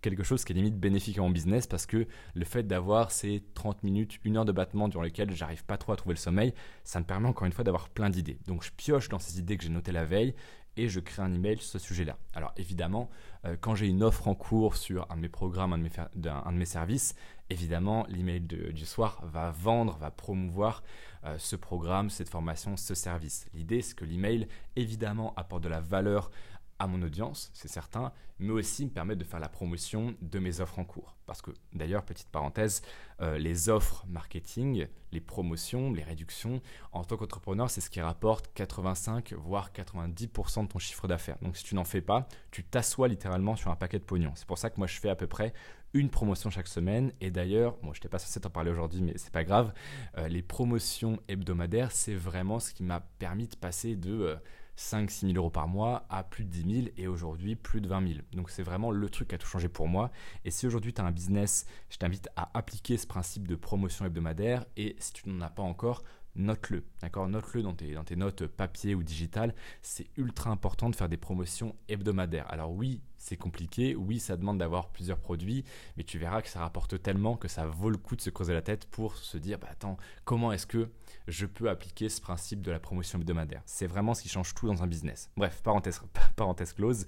quelque 0.00 0.22
chose 0.22 0.44
qui 0.44 0.52
est 0.52 0.56
limite 0.56 0.78
bénéfique 0.78 1.18
mon 1.18 1.30
business 1.30 1.66
parce 1.66 1.86
que 1.86 2.06
le 2.34 2.44
fait 2.44 2.62
d'avoir 2.62 3.10
ces 3.10 3.42
30 3.54 3.82
minutes, 3.82 4.18
une 4.24 4.36
heure 4.36 4.44
de 4.44 4.52
battement 4.52 4.88
durant 4.88 5.02
lesquelles 5.02 5.32
j'arrive 5.32 5.64
pas 5.64 5.76
trop 5.76 5.92
à 5.92 5.96
trouver 5.96 6.14
le 6.14 6.20
sommeil, 6.20 6.54
ça 6.84 7.00
me 7.00 7.04
permet 7.04 7.28
encore 7.28 7.46
une 7.46 7.52
fois 7.52 7.64
d'avoir 7.64 7.88
plein 7.88 8.10
d'idées. 8.10 8.38
Donc 8.46 8.62
je 8.64 8.70
pioche 8.70 9.08
dans 9.08 9.18
ces 9.18 9.38
idées 9.38 9.56
que 9.56 9.64
j'ai 9.64 9.70
notées 9.70 9.92
la 9.92 10.04
veille 10.04 10.34
et 10.76 10.88
je 10.88 11.00
crée 11.00 11.22
un 11.22 11.34
email 11.34 11.58
sur 11.58 11.66
ce 11.66 11.78
sujet-là. 11.78 12.16
Alors 12.32 12.52
évidemment, 12.56 13.10
euh, 13.44 13.56
quand 13.60 13.74
j'ai 13.74 13.88
une 13.88 14.02
offre 14.02 14.28
en 14.28 14.34
cours 14.34 14.76
sur 14.76 15.06
un 15.10 15.16
de 15.16 15.20
mes 15.20 15.28
programmes, 15.28 15.72
un 15.72 15.78
de 16.52 16.56
mes 16.56 16.64
services, 16.64 17.14
évidemment, 17.50 18.06
l'email 18.08 18.40
du 18.40 18.86
soir 18.86 19.20
va 19.24 19.50
vendre, 19.50 19.96
va 19.98 20.10
promouvoir 20.10 20.82
euh, 21.24 21.38
ce 21.38 21.54
programme, 21.54 22.10
cette 22.10 22.28
formation, 22.28 22.76
ce 22.76 22.94
service. 22.94 23.46
L'idée, 23.54 23.80
c'est 23.80 23.94
que 23.94 24.04
l'email, 24.04 24.48
évidemment, 24.74 25.32
apporte 25.36 25.62
de 25.62 25.68
la 25.68 25.80
valeur 25.80 26.30
à 26.80 26.88
mon 26.88 27.00
audience, 27.02 27.52
c'est 27.54 27.68
certain, 27.68 28.12
mais 28.40 28.50
aussi 28.50 28.84
me 28.84 28.90
permet 28.90 29.14
de 29.14 29.22
faire 29.22 29.38
la 29.38 29.48
promotion 29.48 30.16
de 30.20 30.38
mes 30.40 30.60
offres 30.60 30.80
en 30.80 30.84
cours. 30.84 31.14
Parce 31.26 31.40
que 31.40 31.52
d'ailleurs, 31.72 32.04
petite 32.04 32.28
parenthèse, 32.28 32.82
euh, 33.20 33.38
les 33.38 33.68
offres 33.68 34.04
marketing, 34.08 34.88
les 35.12 35.20
promotions, 35.20 35.92
les 35.92 36.02
réductions, 36.02 36.60
en 36.90 37.04
tant 37.04 37.16
qu'entrepreneur, 37.16 37.70
c'est 37.70 37.80
ce 37.80 37.88
qui 37.88 38.00
rapporte 38.00 38.52
85 38.54 39.32
voire 39.34 39.70
90% 39.70 40.64
de 40.64 40.68
ton 40.68 40.80
chiffre 40.80 41.06
d'affaires. 41.06 41.38
Donc 41.40 41.56
si 41.56 41.62
tu 41.62 41.76
n'en 41.76 41.84
fais 41.84 42.00
pas, 42.00 42.26
tu 42.50 42.64
t'assois 42.64 43.06
littéralement 43.06 43.54
sur 43.54 43.70
un 43.70 43.76
paquet 43.76 44.00
de 44.00 44.04
pognon. 44.04 44.32
C'est 44.34 44.46
pour 44.46 44.58
ça 44.58 44.68
que 44.68 44.78
moi 44.78 44.88
je 44.88 44.98
fais 44.98 45.10
à 45.10 45.14
peu 45.14 45.28
près 45.28 45.52
une 45.94 46.10
promotion 46.10 46.50
chaque 46.50 46.68
semaine. 46.68 47.12
Et 47.20 47.30
d'ailleurs, 47.30 47.76
moi 47.82 47.92
je 47.94 47.98
n'étais 47.98 48.08
pas 48.08 48.18
censé 48.18 48.40
t'en 48.40 48.50
parler 48.50 48.70
aujourd'hui, 48.70 49.02
mais 49.02 49.14
c'est 49.16 49.32
pas 49.32 49.44
grave. 49.44 49.72
Euh, 50.18 50.28
les 50.28 50.42
promotions 50.42 51.18
hebdomadaires, 51.28 51.92
c'est 51.92 52.14
vraiment 52.14 52.58
ce 52.58 52.72
qui 52.72 52.82
m'a 52.82 53.00
permis 53.00 53.48
de 53.48 53.56
passer 53.56 53.96
de 53.96 54.12
euh, 54.12 54.36
5-6 54.76 55.26
000 55.26 55.32
euros 55.36 55.50
par 55.50 55.68
mois 55.68 56.06
à 56.08 56.24
plus 56.24 56.44
de 56.44 56.50
10 56.50 56.74
000 56.74 56.86
et 56.96 57.06
aujourd'hui 57.06 57.56
plus 57.56 57.80
de 57.80 57.88
20 57.88 58.08
000. 58.08 58.20
Donc 58.32 58.50
c'est 58.50 58.62
vraiment 58.62 58.90
le 58.90 59.08
truc 59.10 59.28
qui 59.28 59.34
a 59.34 59.38
tout 59.38 59.46
changé 59.46 59.68
pour 59.68 59.88
moi. 59.88 60.10
Et 60.44 60.50
si 60.50 60.66
aujourd'hui 60.66 60.92
tu 60.92 61.00
as 61.00 61.04
un 61.04 61.10
business, 61.10 61.66
je 61.90 61.98
t'invite 61.98 62.28
à 62.36 62.50
appliquer 62.56 62.96
ce 62.96 63.06
principe 63.06 63.46
de 63.46 63.54
promotion 63.54 64.04
hebdomadaire 64.04 64.64
et 64.76 64.96
si 64.98 65.12
tu 65.12 65.28
n'en 65.28 65.40
as 65.42 65.50
pas 65.50 65.62
encore, 65.62 66.02
note-le. 66.34 66.84
D'accord? 67.00 67.28
Note-le 67.28 67.62
dans 67.62 67.74
tes, 67.74 67.94
dans 67.94 68.04
tes 68.04 68.16
notes 68.16 68.46
papier 68.46 68.94
ou 68.94 69.02
digitales. 69.02 69.54
C'est 69.82 70.06
ultra 70.16 70.50
important 70.50 70.90
de 70.90 70.96
faire 70.96 71.08
des 71.08 71.16
promotions 71.16 71.74
hebdomadaires. 71.88 72.50
Alors 72.50 72.72
oui, 72.72 73.00
c'est 73.18 73.36
compliqué. 73.36 73.94
Oui, 73.94 74.18
ça 74.18 74.36
demande 74.36 74.58
d'avoir 74.58 74.90
plusieurs 74.90 75.18
produits, 75.18 75.64
mais 75.96 76.04
tu 76.04 76.18
verras 76.18 76.42
que 76.42 76.48
ça 76.48 76.60
rapporte 76.60 77.00
tellement 77.02 77.36
que 77.36 77.48
ça 77.48 77.66
vaut 77.66 77.90
le 77.90 77.98
coup 77.98 78.16
de 78.16 78.20
se 78.20 78.30
creuser 78.30 78.52
la 78.52 78.62
tête 78.62 78.86
pour 78.86 79.16
se 79.16 79.38
dire 79.38 79.58
bah, 79.58 79.68
attends, 79.70 79.96
comment 80.24 80.52
est-ce 80.52 80.66
que 80.66 80.90
je 81.28 81.46
peux 81.46 81.68
appliquer 81.70 82.08
ce 82.08 82.20
principe 82.20 82.62
de 82.62 82.70
la 82.70 82.80
promotion 82.80 83.18
hebdomadaire? 83.18 83.62
C'est 83.66 83.86
vraiment 83.86 84.14
ce 84.14 84.22
qui 84.22 84.28
change 84.28 84.54
tout 84.54 84.66
dans 84.66 84.82
un 84.82 84.86
business. 84.86 85.30
Bref, 85.36 85.60
parenthèse, 85.62 86.00
parenthèse 86.36 86.72
close. 86.72 87.06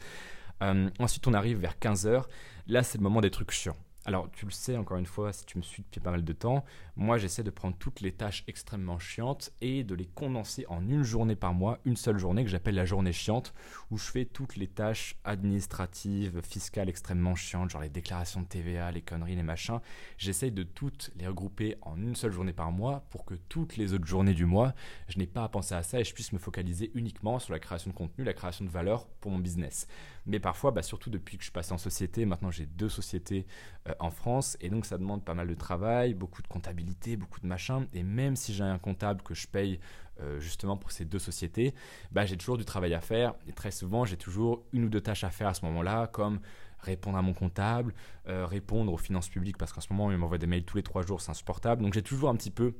Euh, 0.62 0.88
ensuite, 0.98 1.26
on 1.26 1.34
arrive 1.34 1.58
vers 1.58 1.74
15h. 1.74 2.24
Là, 2.68 2.82
c'est 2.82 2.98
le 2.98 3.02
moment 3.02 3.20
des 3.20 3.30
trucs 3.30 3.50
chiants. 3.50 3.76
Alors, 4.06 4.30
tu 4.32 4.44
le 4.44 4.50
sais, 4.50 4.76
encore 4.76 4.98
une 4.98 5.06
fois, 5.06 5.32
si 5.32 5.46
tu 5.46 5.56
me 5.56 5.62
suis 5.62 5.82
depuis 5.82 6.00
pas 6.00 6.10
mal 6.10 6.24
de 6.24 6.32
temps, 6.34 6.62
moi 6.96 7.16
j'essaie 7.16 7.42
de 7.42 7.50
prendre 7.50 7.74
toutes 7.78 8.02
les 8.02 8.12
tâches 8.12 8.44
extrêmement 8.46 8.98
chiantes 8.98 9.50
et 9.62 9.82
de 9.82 9.94
les 9.94 10.04
condenser 10.04 10.66
en 10.68 10.86
une 10.86 11.02
journée 11.02 11.36
par 11.36 11.54
mois, 11.54 11.78
une 11.86 11.96
seule 11.96 12.18
journée 12.18 12.44
que 12.44 12.50
j'appelle 12.50 12.74
la 12.74 12.84
journée 12.84 13.14
chiante, 13.14 13.54
où 13.90 13.96
je 13.96 14.04
fais 14.04 14.26
toutes 14.26 14.56
les 14.56 14.68
tâches 14.68 15.16
administratives, 15.24 16.42
fiscales 16.42 16.90
extrêmement 16.90 17.34
chiantes, 17.34 17.70
genre 17.70 17.80
les 17.80 17.88
déclarations 17.88 18.42
de 18.42 18.46
TVA, 18.46 18.92
les 18.92 19.00
conneries, 19.00 19.36
les 19.36 19.42
machins. 19.42 19.80
J'essaie 20.18 20.50
de 20.50 20.64
toutes 20.64 21.10
les 21.16 21.26
regrouper 21.26 21.76
en 21.80 21.96
une 21.96 22.14
seule 22.14 22.32
journée 22.32 22.52
par 22.52 22.72
mois 22.72 23.06
pour 23.08 23.24
que 23.24 23.34
toutes 23.48 23.78
les 23.78 23.94
autres 23.94 24.06
journées 24.06 24.34
du 24.34 24.44
mois, 24.44 24.74
je 25.08 25.18
n'ai 25.18 25.26
pas 25.26 25.44
à 25.44 25.48
penser 25.48 25.74
à 25.74 25.82
ça 25.82 25.98
et 25.98 26.04
je 26.04 26.12
puisse 26.12 26.32
me 26.32 26.38
focaliser 26.38 26.90
uniquement 26.94 27.38
sur 27.38 27.54
la 27.54 27.58
création 27.58 27.90
de 27.90 27.96
contenu, 27.96 28.22
la 28.22 28.34
création 28.34 28.66
de 28.66 28.70
valeur 28.70 29.06
pour 29.20 29.30
mon 29.30 29.38
business. 29.38 29.88
Mais 30.26 30.40
parfois, 30.40 30.70
bah, 30.70 30.82
surtout 30.82 31.10
depuis 31.10 31.38
que 31.38 31.44
je 31.44 31.50
passé 31.50 31.72
en 31.72 31.78
société, 31.78 32.24
maintenant 32.26 32.50
j'ai 32.50 32.66
deux 32.66 32.88
sociétés 32.88 33.46
euh, 33.88 33.93
en 34.00 34.10
France 34.10 34.56
et 34.60 34.68
donc 34.68 34.86
ça 34.86 34.98
demande 34.98 35.24
pas 35.24 35.34
mal 35.34 35.48
de 35.48 35.54
travail, 35.54 36.14
beaucoup 36.14 36.42
de 36.42 36.48
comptabilité, 36.48 37.16
beaucoup 37.16 37.40
de 37.40 37.46
machin. 37.46 37.86
Et 37.92 38.02
même 38.02 38.36
si 38.36 38.54
j'ai 38.54 38.64
un 38.64 38.78
comptable 38.78 39.22
que 39.22 39.34
je 39.34 39.46
paye 39.46 39.80
euh, 40.20 40.38
justement 40.40 40.76
pour 40.76 40.92
ces 40.92 41.04
deux 41.04 41.18
sociétés, 41.18 41.74
bah, 42.12 42.24
j'ai 42.24 42.36
toujours 42.36 42.56
du 42.58 42.64
travail 42.64 42.94
à 42.94 43.00
faire 43.00 43.34
et 43.48 43.52
très 43.52 43.70
souvent 43.70 44.04
j'ai 44.04 44.16
toujours 44.16 44.64
une 44.72 44.84
ou 44.84 44.88
deux 44.88 45.00
tâches 45.00 45.24
à 45.24 45.30
faire 45.30 45.48
à 45.48 45.54
ce 45.54 45.64
moment-là, 45.64 46.06
comme 46.08 46.40
répondre 46.80 47.18
à 47.18 47.22
mon 47.22 47.32
comptable, 47.32 47.94
euh, 48.28 48.46
répondre 48.46 48.92
aux 48.92 48.98
finances 48.98 49.28
publiques 49.28 49.58
parce 49.58 49.72
qu'en 49.72 49.80
ce 49.80 49.92
moment 49.92 50.10
il 50.10 50.18
m'envoie 50.18 50.38
des 50.38 50.46
mails 50.46 50.64
tous 50.64 50.76
les 50.76 50.82
trois 50.82 51.02
jours, 51.02 51.20
c'est 51.20 51.30
insupportable. 51.30 51.82
Donc 51.82 51.94
j'ai 51.94 52.02
toujours 52.02 52.28
un 52.28 52.36
petit 52.36 52.50
peu 52.50 52.74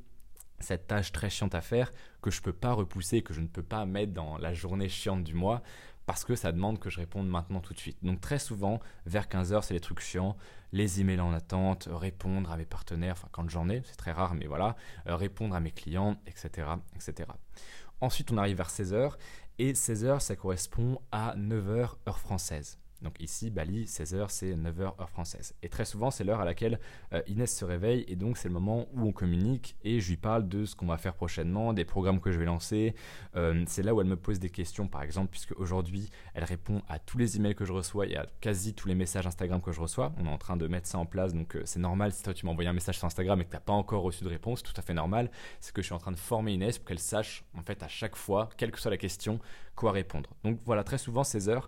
cette 0.65 0.87
tâche 0.87 1.13
très 1.13 1.31
chiante 1.31 1.55
à 1.55 1.61
faire 1.61 1.93
que 2.23 2.31
je 2.31 2.41
ne 2.41 2.45
peux 2.45 2.53
pas 2.53 2.73
repousser, 2.73 3.23
que 3.23 3.35
je 3.35 3.41
ne 3.41 3.47
peux 3.47 3.63
pas 3.63 3.85
mettre 3.87 4.13
dans 4.13 4.39
la 4.39 4.53
journée 4.53 4.89
chiante 4.89 5.23
du 5.23 5.35
mois 5.35 5.63
parce 6.07 6.25
que 6.25 6.35
ça 6.35 6.53
demande 6.53 6.79
que 6.79 6.91
je 6.91 6.99
réponde 6.99 7.29
maintenant 7.29 7.61
tout 7.61 7.73
de 7.73 7.79
suite. 7.79 7.99
Donc 8.03 8.21
très 8.21 8.39
souvent, 8.39 8.81
vers 9.07 9.27
15h, 9.27 9.63
c'est 9.63 9.75
les 9.75 9.81
trucs 9.81 10.01
chiants, 10.01 10.37
les 10.73 11.01
emails 11.01 11.21
en 11.21 11.33
attente, 11.33 11.89
répondre 11.91 12.51
à 12.51 12.57
mes 12.57 12.67
partenaires, 12.67 13.15
enfin 13.17 13.29
quand 13.33 13.49
j'en 13.49 13.69
ai, 13.69 13.83
c'est 13.85 13.97
très 13.97 14.13
rare, 14.13 14.35
mais 14.35 14.47
voilà, 14.47 14.77
euh, 15.07 15.17
répondre 15.17 15.55
à 15.55 15.61
mes 15.61 15.71
clients, 15.71 16.17
etc., 16.27 16.69
etc. 16.95 17.29
Ensuite, 18.01 18.31
on 18.33 18.37
arrive 18.37 18.57
vers 18.57 18.71
16h, 18.71 19.13
et 19.59 19.73
16h, 19.73 20.21
ça 20.21 20.37
correspond 20.37 21.01
à 21.13 21.35
9h 21.37 21.95
heure 22.07 22.19
française. 22.19 22.79
Donc 23.05 23.21
ici, 23.21 23.51
Bali, 23.51 23.85
16h, 23.85 24.27
c'est 24.31 24.55
9h 24.55 24.81
heure 24.81 25.11
française. 25.11 25.55
Et 25.63 25.69
très 25.69 25.85
souvent, 25.85 26.11
c'est 26.11 26.25
l'heure 26.25 26.41
à 26.41 26.45
laquelle 26.45 26.81
euh, 27.13 27.23
Inès 27.27 27.55
se 27.55 27.65
réveille 27.65 28.05
et 28.09 28.17
donc 28.17 28.39
c'est 28.39 28.49
le 28.49 28.55
moment 28.55 28.89
où 28.95 29.07
on 29.07 29.13
communique 29.13 29.77
et 29.85 30.01
je 30.01 30.09
lui 30.09 30.17
parle 30.17 30.49
de 30.49 30.65
ce 30.65 30.75
qu'on 30.75 30.87
va 30.87 30.97
faire 30.97 31.15
prochainement, 31.15 31.75
des 31.75 31.85
programmes 31.85 32.19
que 32.19 32.33
je 32.33 32.39
vais 32.39 32.47
lancer. 32.47 32.95
Euh, 33.37 33.63
c'est 33.67 33.83
là 33.83 33.95
où 33.95 34.01
elle 34.01 34.07
me 34.07 34.17
pose 34.17 34.41
des 34.41 34.49
questions, 34.49 34.89
par 34.89 35.03
exemple, 35.03 35.31
puisque 35.31 35.53
aujourd'hui, 35.59 36.09
elle 36.33 36.45
répond 36.45 36.83
à 36.89 36.99
tous 36.99 37.19
les 37.19 37.37
emails 37.37 37.55
que 37.55 37.67
je 37.67 37.73
reçois 37.73 38.07
et 38.07 38.17
à 38.17 38.27
quasi 38.41 38.73
tous 38.73 38.89
les 38.89 38.95
messages 38.95 39.27
Instagram 39.27 39.61
que 39.61 39.71
je 39.71 39.81
reçois. 39.81 40.13
On 40.19 40.25
est 40.25 40.31
en 40.31 40.39
train 40.39 40.57
de 40.57 40.67
mettre 40.67 40.89
ça 40.89 40.99
en 40.99 41.07
place, 41.07 41.35
donc 41.35 41.57
euh, 41.57 41.63
c'est 41.67 41.81
normal 41.81 42.13
si 42.13 42.23
toi 42.23 42.33
tu 42.33 42.47
m'as 42.47 42.53
envoyé 42.53 42.71
un 42.71 42.73
message 42.73 42.97
sur 42.97 43.07
Instagram 43.07 43.41
et 43.41 43.45
que 43.45 43.51
tu 43.51 43.57
n'as 43.57 43.61
pas 43.61 43.75
encore 43.75 44.03
reçu 44.03 44.25
de 44.25 44.29
réponse, 44.31 44.63
tout 44.63 44.73
à 44.77 44.83
fait 44.83 44.95
normal. 44.95 45.31
C'est 45.61 45.75
que 45.75 45.83
je 45.83 45.87
suis 45.87 45.95
en 45.95 45.99
train 45.99 46.13
de 46.13 46.17
former 46.17 46.55
Inès 46.55 46.79
pour 46.79 46.87
qu'elle 46.87 46.99
sache, 46.99 47.45
en 47.55 47.63
fait, 47.63 47.83
à 47.83 47.89
chaque 47.89 48.17
fois, 48.17 48.49
quelle 48.57 48.71
que 48.71 48.81
soit 48.81 48.91
la 48.91 48.97
question, 48.97 49.41
quoi 49.75 49.93
répondre. 49.93 50.31
Donc 50.45 50.61
voilà, 50.65 50.85
très 50.85 50.99
souvent, 50.99 51.23
16h, 51.23 51.63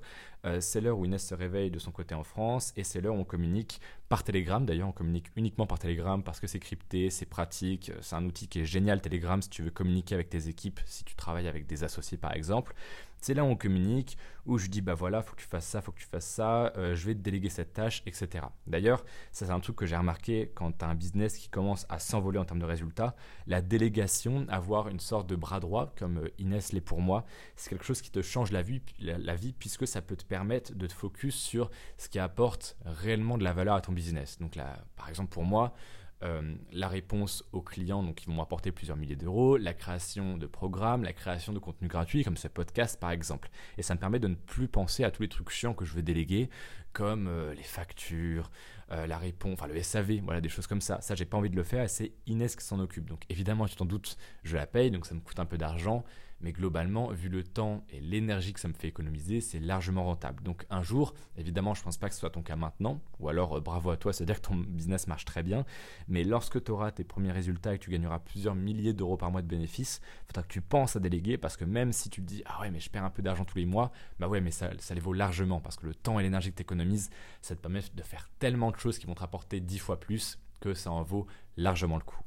euh, 0.44 0.60
c'est 0.60 0.80
l'heure 0.80 0.98
où 0.98 1.04
Inès 1.04 1.26
se 1.26 1.34
réveille 1.34 1.70
de 1.70 1.78
son 1.78 1.90
côté 1.90 2.14
en 2.14 2.22
France 2.22 2.72
et 2.76 2.84
c'est 2.84 3.00
l'heure 3.00 3.14
où 3.14 3.18
on 3.18 3.24
communique 3.24 3.80
par 4.08 4.22
Telegram. 4.22 4.64
D'ailleurs, 4.64 4.88
on 4.88 4.92
communique 4.92 5.30
uniquement 5.36 5.66
par 5.66 5.78
Telegram 5.78 6.22
parce 6.22 6.40
que 6.40 6.46
c'est 6.46 6.58
crypté, 6.58 7.10
c'est 7.10 7.26
pratique, 7.26 7.92
c'est 8.00 8.16
un 8.16 8.24
outil 8.24 8.48
qui 8.48 8.60
est 8.60 8.64
génial 8.64 9.00
Telegram 9.00 9.40
si 9.42 9.50
tu 9.50 9.62
veux 9.62 9.70
communiquer 9.70 10.14
avec 10.14 10.28
tes 10.30 10.48
équipes, 10.48 10.80
si 10.86 11.04
tu 11.04 11.14
travailles 11.14 11.48
avec 11.48 11.66
des 11.66 11.84
associés 11.84 12.18
par 12.18 12.32
exemple. 12.32 12.74
C'est 13.20 13.34
là 13.34 13.42
où 13.42 13.48
on 13.48 13.56
communique, 13.56 14.18
où 14.44 14.58
je 14.58 14.68
dis 14.68 14.82
bah 14.82 14.94
voilà, 14.94 15.22
faut 15.22 15.34
que 15.34 15.40
tu 15.40 15.48
fasses 15.48 15.66
ça, 15.66 15.80
faut 15.80 15.90
que 15.90 15.98
tu 15.98 16.06
fasses 16.06 16.26
ça, 16.26 16.72
euh, 16.76 16.94
je 16.94 17.06
vais 17.06 17.14
te 17.14 17.20
déléguer 17.20 17.48
cette 17.48 17.72
tâche, 17.72 18.02
etc. 18.06 18.44
D'ailleurs, 18.66 19.04
ça 19.32 19.46
c'est 19.46 19.52
un 19.52 19.58
truc 19.58 19.74
que 19.74 19.86
j'ai 19.86 19.96
remarqué 19.96 20.52
quand 20.54 20.70
tu 20.70 20.84
as 20.84 20.88
un 20.88 20.94
business 20.94 21.36
qui 21.36 21.48
commence 21.48 21.86
à 21.88 21.98
s'envoler 21.98 22.38
en 22.38 22.44
termes 22.44 22.60
de 22.60 22.66
résultats. 22.66 23.16
La 23.46 23.62
délégation, 23.62 24.46
avoir 24.48 24.88
une 24.88 25.00
sorte 25.00 25.28
de 25.28 25.34
bras 25.34 25.60
droit, 25.60 25.92
comme 25.98 26.18
euh, 26.18 26.28
Inès 26.38 26.72
l'est 26.72 26.80
pour 26.80 27.00
moi, 27.00 27.24
c'est 27.56 27.70
quelque 27.70 27.84
chose 27.84 28.00
qui 28.00 28.10
te 28.10 28.22
change 28.22 28.52
la 28.52 28.62
vie, 28.62 28.82
la 29.00 29.34
vie, 29.34 29.52
puisque 29.52 29.88
ça 29.88 30.02
peut 30.02 30.16
te 30.16 30.24
permettre 30.24 30.74
de 30.74 30.86
te 30.86 30.92
focus 30.92 31.34
sur 31.34 31.70
ce 31.96 32.08
qui 32.08 32.18
apporte 32.18 32.76
réellement 32.84 33.38
de 33.38 33.44
la 33.44 33.52
valeur 33.52 33.74
à 33.74 33.80
ton 33.80 33.92
business. 33.96 34.38
Donc 34.38 34.54
là, 34.54 34.84
par 34.94 35.08
exemple 35.08 35.32
pour 35.32 35.44
moi, 35.44 35.74
euh, 36.22 36.54
la 36.72 36.88
réponse 36.88 37.44
aux 37.52 37.60
clients 37.60 38.02
donc, 38.02 38.14
qui 38.14 38.26
vont 38.26 38.32
m'apporter 38.32 38.72
plusieurs 38.72 38.96
milliers 38.96 39.16
d'euros, 39.16 39.58
la 39.58 39.74
création 39.74 40.38
de 40.38 40.46
programmes, 40.46 41.04
la 41.04 41.12
création 41.12 41.52
de 41.52 41.58
contenus 41.58 41.90
gratuits 41.90 42.24
comme 42.24 42.38
ce 42.38 42.48
podcast 42.48 42.98
par 42.98 43.10
exemple. 43.10 43.50
Et 43.76 43.82
ça 43.82 43.94
me 43.94 44.00
permet 44.00 44.18
de 44.18 44.28
ne 44.28 44.34
plus 44.34 44.66
penser 44.66 45.04
à 45.04 45.10
tous 45.10 45.20
les 45.20 45.28
trucs 45.28 45.50
chiants 45.50 45.74
que 45.74 45.84
je 45.84 45.92
veux 45.92 46.02
déléguer 46.02 46.48
comme 46.94 47.28
euh, 47.28 47.52
les 47.52 47.62
factures, 47.62 48.50
euh, 48.92 49.06
la 49.06 49.18
réponse, 49.18 49.52
enfin 49.52 49.66
le 49.66 49.82
SAV, 49.82 50.20
voilà 50.22 50.40
des 50.40 50.48
choses 50.48 50.66
comme 50.66 50.80
ça. 50.80 51.02
Ça 51.02 51.14
j'ai 51.14 51.26
pas 51.26 51.36
envie 51.36 51.50
de 51.50 51.56
le 51.56 51.64
faire 51.64 51.84
et 51.84 51.88
c'est 51.88 52.12
Inès 52.26 52.56
qui 52.56 52.64
s'en 52.64 52.80
occupe. 52.80 53.04
Donc 53.04 53.24
évidemment 53.28 53.66
tu 53.66 53.76
t'en 53.76 53.84
doutes, 53.84 54.16
je 54.42 54.56
la 54.56 54.66
paye 54.66 54.90
donc 54.90 55.04
ça 55.04 55.14
me 55.14 55.20
coûte 55.20 55.38
un 55.38 55.44
peu 55.44 55.58
d'argent, 55.58 56.02
mais 56.40 56.52
globalement, 56.52 57.08
vu 57.08 57.28
le 57.28 57.42
temps 57.42 57.84
et 57.90 58.00
l'énergie 58.00 58.52
que 58.52 58.60
ça 58.60 58.68
me 58.68 58.74
fait 58.74 58.88
économiser, 58.88 59.40
c'est 59.40 59.58
largement 59.58 60.04
rentable. 60.04 60.42
Donc 60.42 60.66
un 60.70 60.82
jour, 60.82 61.14
évidemment, 61.36 61.74
je 61.74 61.80
ne 61.80 61.84
pense 61.84 61.96
pas 61.96 62.08
que 62.08 62.14
ce 62.14 62.20
soit 62.20 62.30
ton 62.30 62.42
cas 62.42 62.56
maintenant, 62.56 63.00
ou 63.20 63.28
alors 63.28 63.56
euh, 63.56 63.60
bravo 63.60 63.90
à 63.90 63.96
toi, 63.96 64.12
c'est-à-dire 64.12 64.40
que 64.40 64.48
ton 64.48 64.56
business 64.56 65.06
marche 65.06 65.24
très 65.24 65.42
bien, 65.42 65.64
mais 66.08 66.24
lorsque 66.24 66.62
tu 66.62 66.70
auras 66.70 66.90
tes 66.90 67.04
premiers 67.04 67.32
résultats 67.32 67.74
et 67.74 67.78
que 67.78 67.84
tu 67.84 67.90
gagneras 67.90 68.18
plusieurs 68.18 68.54
milliers 68.54 68.92
d'euros 68.92 69.16
par 69.16 69.30
mois 69.30 69.42
de 69.42 69.48
bénéfices, 69.48 70.00
il 70.04 70.26
faudra 70.28 70.42
que 70.42 70.52
tu 70.52 70.60
penses 70.60 70.96
à 70.96 71.00
déléguer, 71.00 71.38
parce 71.38 71.56
que 71.56 71.64
même 71.64 71.92
si 71.92 72.10
tu 72.10 72.20
te 72.20 72.26
dis, 72.26 72.42
ah 72.46 72.60
ouais, 72.60 72.70
mais 72.70 72.80
je 72.80 72.90
perds 72.90 73.04
un 73.04 73.10
peu 73.10 73.22
d'argent 73.22 73.44
tous 73.44 73.58
les 73.58 73.66
mois, 73.66 73.92
bah 74.18 74.28
ouais, 74.28 74.40
mais 74.40 74.50
ça, 74.50 74.70
ça 74.78 74.94
les 74.94 75.00
vaut 75.00 75.12
largement, 75.12 75.60
parce 75.60 75.76
que 75.76 75.86
le 75.86 75.94
temps 75.94 76.20
et 76.20 76.22
l'énergie 76.22 76.50
que 76.50 76.56
tu 76.56 76.62
économises, 76.62 77.10
ça 77.40 77.56
te 77.56 77.60
permet 77.60 77.80
de 77.94 78.02
faire 78.02 78.28
tellement 78.38 78.70
de 78.70 78.76
choses 78.76 78.98
qui 78.98 79.06
vont 79.06 79.14
te 79.14 79.20
rapporter 79.20 79.60
dix 79.60 79.78
fois 79.78 79.98
plus 79.98 80.38
que 80.60 80.74
ça 80.74 80.90
en 80.90 81.02
vaut 81.02 81.26
largement 81.56 81.96
le 81.96 82.02
coup. 82.02 82.25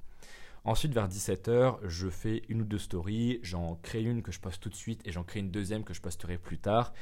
Ensuite, 0.66 0.94
vers 0.94 1.08
17h, 1.08 1.78
je 1.84 2.10
fais 2.10 2.44
une 2.50 2.62
ou 2.62 2.66
deux 2.66 2.80
stories, 2.80 3.40
j'en 3.44 3.76
crée 3.82 4.04
une 4.04 4.22
que 4.22 4.32
je 4.32 4.40
poste 4.40 4.62
tout 4.62 4.70
de 4.70 4.76
suite 4.76 5.02
et 5.06 5.12
j'en 5.12 5.24
crée 5.24 5.40
une 5.40 5.52
deuxième 5.52 5.84
que 5.84 5.94
je 5.94 6.02
posterai 6.02 6.38
plus 6.38 6.58
tard. 6.58 6.94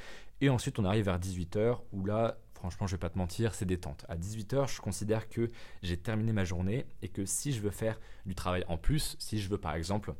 Et 0.41 0.49
ensuite, 0.49 0.77
on 0.77 0.85
arrive 0.85 1.05
vers 1.05 1.19
18h 1.19 1.79
où 1.91 2.05
là, 2.05 2.37
franchement, 2.53 2.85
je 2.85 2.93
vais 2.93 2.99
pas 2.99 3.09
te 3.09 3.17
mentir, 3.17 3.55
c'est 3.55 3.65
détente. 3.65 4.05
À 4.09 4.15
18h, 4.15 4.73
je 4.73 4.79
considère 4.79 5.27
que 5.27 5.51
j'ai 5.81 5.97
terminé 5.97 6.33
ma 6.33 6.45
journée 6.45 6.85
et 7.01 7.09
que 7.09 7.25
si 7.25 7.51
je 7.51 7.61
veux 7.61 7.71
faire 7.71 7.99
du 8.25 8.35
travail 8.35 8.63
en 8.67 8.77
plus, 8.77 9.15
si 9.19 9.39
je 9.39 9.49
veux 9.49 9.57
par 9.57 9.73
exemple 9.73 10.13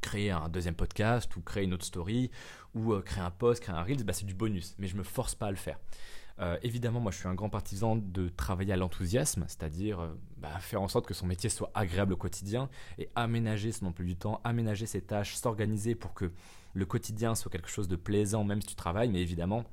créer 0.00 0.30
un 0.30 0.48
deuxième 0.48 0.74
podcast 0.74 1.34
ou 1.36 1.40
créer 1.42 1.64
une 1.64 1.74
autre 1.74 1.84
story 1.84 2.30
ou 2.74 2.92
euh, 2.92 3.02
créer 3.02 3.24
un 3.24 3.30
post, 3.30 3.62
créer 3.62 3.74
un 3.74 3.82
Reels, 3.82 4.04
bah, 4.04 4.12
c'est 4.12 4.26
du 4.26 4.34
bonus, 4.34 4.74
mais 4.78 4.86
je 4.86 4.96
me 4.96 5.02
force 5.02 5.34
pas 5.34 5.46
à 5.46 5.50
le 5.50 5.56
faire. 5.56 5.78
Euh, 6.38 6.58
évidemment, 6.62 7.00
moi 7.00 7.12
je 7.12 7.18
suis 7.18 7.28
un 7.28 7.34
grand 7.34 7.48
partisan 7.48 7.96
de 7.96 8.28
travailler 8.28 8.72
à 8.72 8.76
l'enthousiasme, 8.76 9.44
c'est-à-dire 9.48 10.00
euh, 10.00 10.14
bah, 10.36 10.58
faire 10.60 10.82
en 10.82 10.88
sorte 10.88 11.06
que 11.06 11.14
son 11.14 11.26
métier 11.26 11.48
soit 11.48 11.70
agréable 11.74 12.12
au 12.12 12.16
quotidien 12.16 12.68
et 12.98 13.08
aménager 13.14 13.72
son 13.72 13.86
emploi 13.86 14.04
du 14.04 14.16
temps, 14.16 14.40
aménager 14.44 14.86
ses 14.86 15.00
tâches, 15.00 15.34
s'organiser 15.36 15.94
pour 15.94 16.12
que 16.12 16.30
le 16.74 16.84
quotidien 16.84 17.34
soit 17.34 17.50
quelque 17.50 17.70
chose 17.70 17.88
de 17.88 17.96
plaisant 17.96 18.44
même 18.44 18.60
si 18.60 18.68
tu 18.68 18.74
travailles, 18.74 19.08
mais 19.08 19.22
évidemment, 19.22 19.64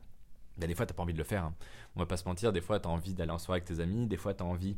bah, 0.57 0.67
des 0.67 0.75
fois 0.75 0.85
tu 0.85 0.93
n'as 0.93 0.95
pas 0.95 1.03
envie 1.03 1.13
de 1.13 1.17
le 1.17 1.25
faire. 1.25 1.43
Hein. 1.43 1.55
On 1.95 1.99
va 1.99 2.05
pas 2.05 2.17
se 2.17 2.25
mentir, 2.25 2.53
des 2.53 2.61
fois 2.61 2.79
tu 2.79 2.87
as 2.87 2.91
envie 2.91 3.13
d'aller 3.13 3.31
en 3.31 3.39
soirée 3.39 3.57
avec 3.57 3.65
tes 3.65 3.81
amis, 3.81 4.07
des 4.07 4.17
fois 4.17 4.33
tu 4.33 4.43
as 4.43 4.45
envie 4.45 4.77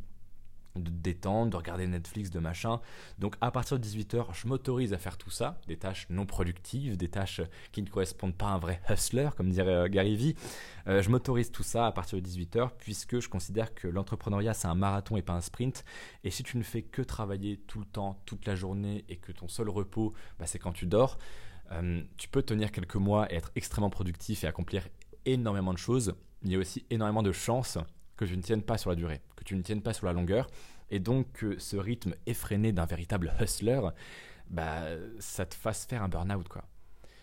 de 0.76 0.90
détendre, 0.90 1.52
de 1.52 1.58
regarder 1.58 1.88
Netflix, 1.88 2.30
de 2.30 2.40
machin. 2.40 2.80
Donc 3.20 3.36
à 3.42 3.52
partir 3.52 3.80
de 3.80 3.86
18h, 3.86 4.28
je 4.34 4.48
m'autorise 4.48 4.94
à 4.94 4.98
faire 4.98 5.18
tout 5.18 5.30
ça, 5.30 5.60
des 5.68 5.78
tâches 5.78 6.08
non 6.10 6.26
productives, 6.26 6.98
des 6.98 7.10
tâches 7.10 7.42
qui 7.72 7.82
ne 7.82 7.90
correspondent 7.90 8.36
pas 8.36 8.48
à 8.48 8.54
un 8.54 8.60
vrai 8.60 8.82
hustler, 8.90 9.30
comme 9.36 9.50
dirait 9.50 9.74
euh, 9.74 9.88
Gary 9.88 10.16
Vee. 10.16 10.36
Euh, 10.88 11.02
je 11.02 11.10
m'autorise 11.10 11.52
tout 11.52 11.64
ça 11.64 11.88
à 11.88 11.92
partir 11.92 12.22
de 12.22 12.28
18h, 12.28 12.72
puisque 12.78 13.20
je 13.20 13.30
considère 13.30 13.74
que 13.74 13.88
l'entrepreneuriat, 13.88 14.54
c'est 14.54 14.68
un 14.68 14.76
marathon 14.76 15.18
et 15.18 15.22
pas 15.22 15.34
un 15.34 15.42
sprint. 15.42 15.84
Et 16.24 16.32
si 16.32 16.44
tu 16.44 16.58
ne 16.58 16.64
fais 16.64 16.82
que 16.82 17.02
travailler 17.02 17.58
tout 17.58 17.80
le 17.80 17.86
temps, 17.86 18.22
toute 18.26 18.46
la 18.46 18.56
journée, 18.56 19.06
et 19.10 19.18
que 19.18 19.32
ton 19.32 19.48
seul 19.48 19.70
repos, 19.70 20.14
bah, 20.40 20.46
c'est 20.46 20.60
quand 20.60 20.74
tu 20.74 20.86
dors, 20.86 21.18
euh, 21.72 22.02
tu 22.18 22.28
peux 22.28 22.44
tenir 22.44 22.72
quelques 22.72 22.96
mois 22.96 23.32
et 23.32 23.36
être 23.36 23.52
extrêmement 23.56 23.90
productif 23.90 24.44
et 24.44 24.48
accomplir 24.48 24.88
énormément 25.26 25.74
de 25.74 25.78
choses. 25.78 26.14
Il 26.44 26.52
y 26.52 26.56
a 26.56 26.60
aussi 26.60 26.86
énormément 26.90 27.24
de 27.24 27.32
chances 27.32 27.80
que 28.18 28.26
tu 28.26 28.36
ne 28.36 28.42
tiennes 28.42 28.64
pas 28.64 28.78
sur 28.78 28.90
la 28.90 28.96
durée, 28.96 29.22
que 29.36 29.44
tu 29.44 29.56
ne 29.56 29.62
tiennes 29.62 29.82
pas 29.82 29.94
sur 29.94 30.06
la 30.06 30.14
longueur, 30.14 30.48
et 30.90 31.00
donc 31.00 31.32
que 31.34 31.60
ce 31.60 31.78
rythme 31.78 32.16
effréné 32.26 32.72
d'un 32.72 32.86
véritable 32.86 33.34
hustler, 33.42 33.82
bah, 34.50 34.84
ça 35.20 35.46
te 35.46 35.56
fasse 35.56 35.86
faire 35.86 36.04
un 36.04 36.10
burn-out, 36.10 36.48
quoi. 36.48 36.64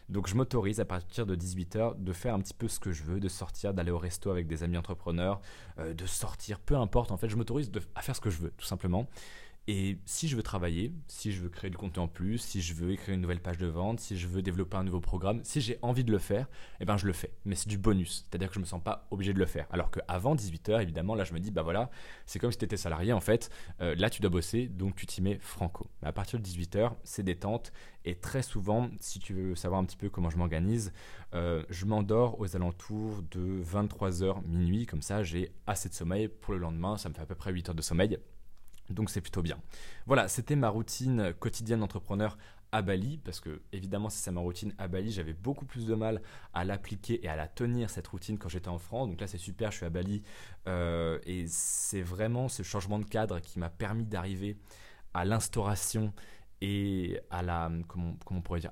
Donc 0.08 0.28
je 0.28 0.34
m'autorise 0.34 0.78
à 0.78 0.84
partir 0.84 1.24
de 1.24 1.34
18h 1.34 2.02
de 2.02 2.12
faire 2.12 2.34
un 2.34 2.40
petit 2.40 2.52
peu 2.52 2.68
ce 2.68 2.78
que 2.78 2.92
je 2.92 3.02
veux, 3.02 3.18
de 3.18 3.28
sortir, 3.28 3.72
d'aller 3.72 3.90
au 3.90 3.98
resto 3.98 4.30
avec 4.30 4.46
des 4.46 4.62
amis 4.62 4.76
entrepreneurs, 4.76 5.40
euh, 5.78 5.94
de 5.94 6.06
sortir, 6.06 6.60
peu 6.60 6.76
importe, 6.76 7.12
en 7.12 7.16
fait, 7.16 7.28
je 7.28 7.36
m'autorise 7.36 7.70
à 7.94 8.02
faire 8.02 8.14
ce 8.14 8.20
que 8.20 8.28
je 8.28 8.38
veux, 8.38 8.50
tout 8.58 8.66
simplement. 8.66 9.08
Et 9.68 9.98
si 10.06 10.26
je 10.26 10.34
veux 10.34 10.42
travailler, 10.42 10.92
si 11.06 11.30
je 11.30 11.40
veux 11.40 11.48
créer 11.48 11.70
du 11.70 11.76
contenu 11.76 12.02
en 12.02 12.08
plus, 12.08 12.38
si 12.38 12.60
je 12.60 12.74
veux 12.74 12.90
écrire 12.90 13.14
une 13.14 13.20
nouvelle 13.20 13.40
page 13.40 13.58
de 13.58 13.68
vente, 13.68 14.00
si 14.00 14.18
je 14.18 14.26
veux 14.26 14.42
développer 14.42 14.76
un 14.76 14.82
nouveau 14.82 14.98
programme, 14.98 15.40
si 15.44 15.60
j'ai 15.60 15.78
envie 15.82 16.02
de 16.02 16.10
le 16.10 16.18
faire, 16.18 16.48
eh 16.80 16.84
ben 16.84 16.96
je 16.96 17.06
le 17.06 17.12
fais. 17.12 17.32
Mais 17.44 17.54
c'est 17.54 17.68
du 17.68 17.78
bonus, 17.78 18.26
c'est-à-dire 18.28 18.48
que 18.48 18.54
je 18.54 18.58
ne 18.58 18.64
me 18.64 18.68
sens 18.68 18.82
pas 18.82 19.06
obligé 19.12 19.32
de 19.32 19.38
le 19.38 19.46
faire. 19.46 19.68
Alors 19.70 19.92
qu'avant 19.92 20.34
18h, 20.34 20.82
évidemment, 20.82 21.14
là 21.14 21.22
je 21.22 21.32
me 21.32 21.38
dis, 21.38 21.52
bah 21.52 21.62
voilà, 21.62 21.90
c'est 22.26 22.40
comme 22.40 22.50
si 22.50 22.58
tu 22.58 22.64
étais 22.64 22.76
salarié 22.76 23.12
en 23.12 23.20
fait, 23.20 23.50
euh, 23.80 23.94
là 23.94 24.10
tu 24.10 24.20
dois 24.20 24.30
bosser, 24.30 24.66
donc 24.66 24.96
tu 24.96 25.06
t'y 25.06 25.22
mets 25.22 25.38
franco. 25.38 25.86
Mais 26.02 26.08
à 26.08 26.12
partir 26.12 26.40
de 26.40 26.44
18h, 26.44 26.94
c'est 27.04 27.22
détente. 27.22 27.72
Et 28.04 28.16
très 28.16 28.42
souvent, 28.42 28.90
si 28.98 29.20
tu 29.20 29.32
veux 29.32 29.54
savoir 29.54 29.80
un 29.80 29.84
petit 29.84 29.96
peu 29.96 30.10
comment 30.10 30.28
je 30.28 30.38
m'organise, 30.38 30.92
euh, 31.34 31.62
je 31.70 31.86
m'endors 31.86 32.40
aux 32.40 32.56
alentours 32.56 33.22
de 33.30 33.62
23h 33.62 34.44
minuit, 34.44 34.86
comme 34.86 35.02
ça 35.02 35.22
j'ai 35.22 35.52
assez 35.68 35.88
de 35.88 35.94
sommeil 35.94 36.26
pour 36.26 36.52
le 36.52 36.58
lendemain, 36.58 36.96
ça 36.96 37.08
me 37.08 37.14
fait 37.14 37.22
à 37.22 37.26
peu 37.26 37.36
près 37.36 37.52
8 37.52 37.68
heures 37.68 37.74
de 37.76 37.82
sommeil. 37.82 38.18
Donc 38.92 39.10
c'est 39.10 39.20
plutôt 39.20 39.42
bien. 39.42 39.58
Voilà, 40.06 40.28
c'était 40.28 40.56
ma 40.56 40.68
routine 40.68 41.32
quotidienne 41.38 41.80
d'entrepreneur 41.80 42.36
à 42.72 42.80
Bali, 42.80 43.18
parce 43.18 43.38
que 43.38 43.60
évidemment 43.72 44.08
si 44.08 44.18
c'est 44.18 44.30
ma 44.30 44.40
routine 44.40 44.74
à 44.78 44.88
Bali, 44.88 45.12
j'avais 45.12 45.34
beaucoup 45.34 45.66
plus 45.66 45.86
de 45.86 45.94
mal 45.94 46.22
à 46.54 46.64
l'appliquer 46.64 47.22
et 47.22 47.28
à 47.28 47.36
la 47.36 47.46
tenir 47.46 47.90
cette 47.90 48.08
routine 48.08 48.38
quand 48.38 48.48
j'étais 48.48 48.68
en 48.68 48.78
France. 48.78 49.08
Donc 49.08 49.20
là 49.20 49.26
c'est 49.26 49.38
super, 49.38 49.70
je 49.70 49.76
suis 49.76 49.86
à 49.86 49.90
Bali 49.90 50.22
euh, 50.66 51.18
et 51.26 51.44
c'est 51.48 52.00
vraiment 52.00 52.48
ce 52.48 52.62
changement 52.62 52.98
de 52.98 53.04
cadre 53.04 53.40
qui 53.40 53.58
m'a 53.58 53.68
permis 53.68 54.06
d'arriver 54.06 54.56
à 55.12 55.26
l'instauration 55.26 56.14
et 56.62 57.20
à 57.30 57.42
la 57.42 57.70
comment, 57.88 58.16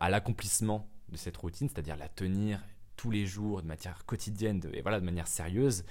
à 0.01 0.09
l'accomplissement 0.09 0.89
de 1.11 1.17
cette 1.19 1.37
routine, 1.37 1.69
c'est-à-dire 1.69 1.97
la 1.97 2.09
tenir 2.09 2.61
tous 2.97 3.11
les 3.11 3.27
jours 3.27 3.63
de 3.63 3.67
manière 3.67 4.05
quotidienne 4.07 4.63
et 4.73 4.81
voilà 4.81 5.01
de 5.01 5.05
manière 5.05 5.27
sérieuse 5.27 5.85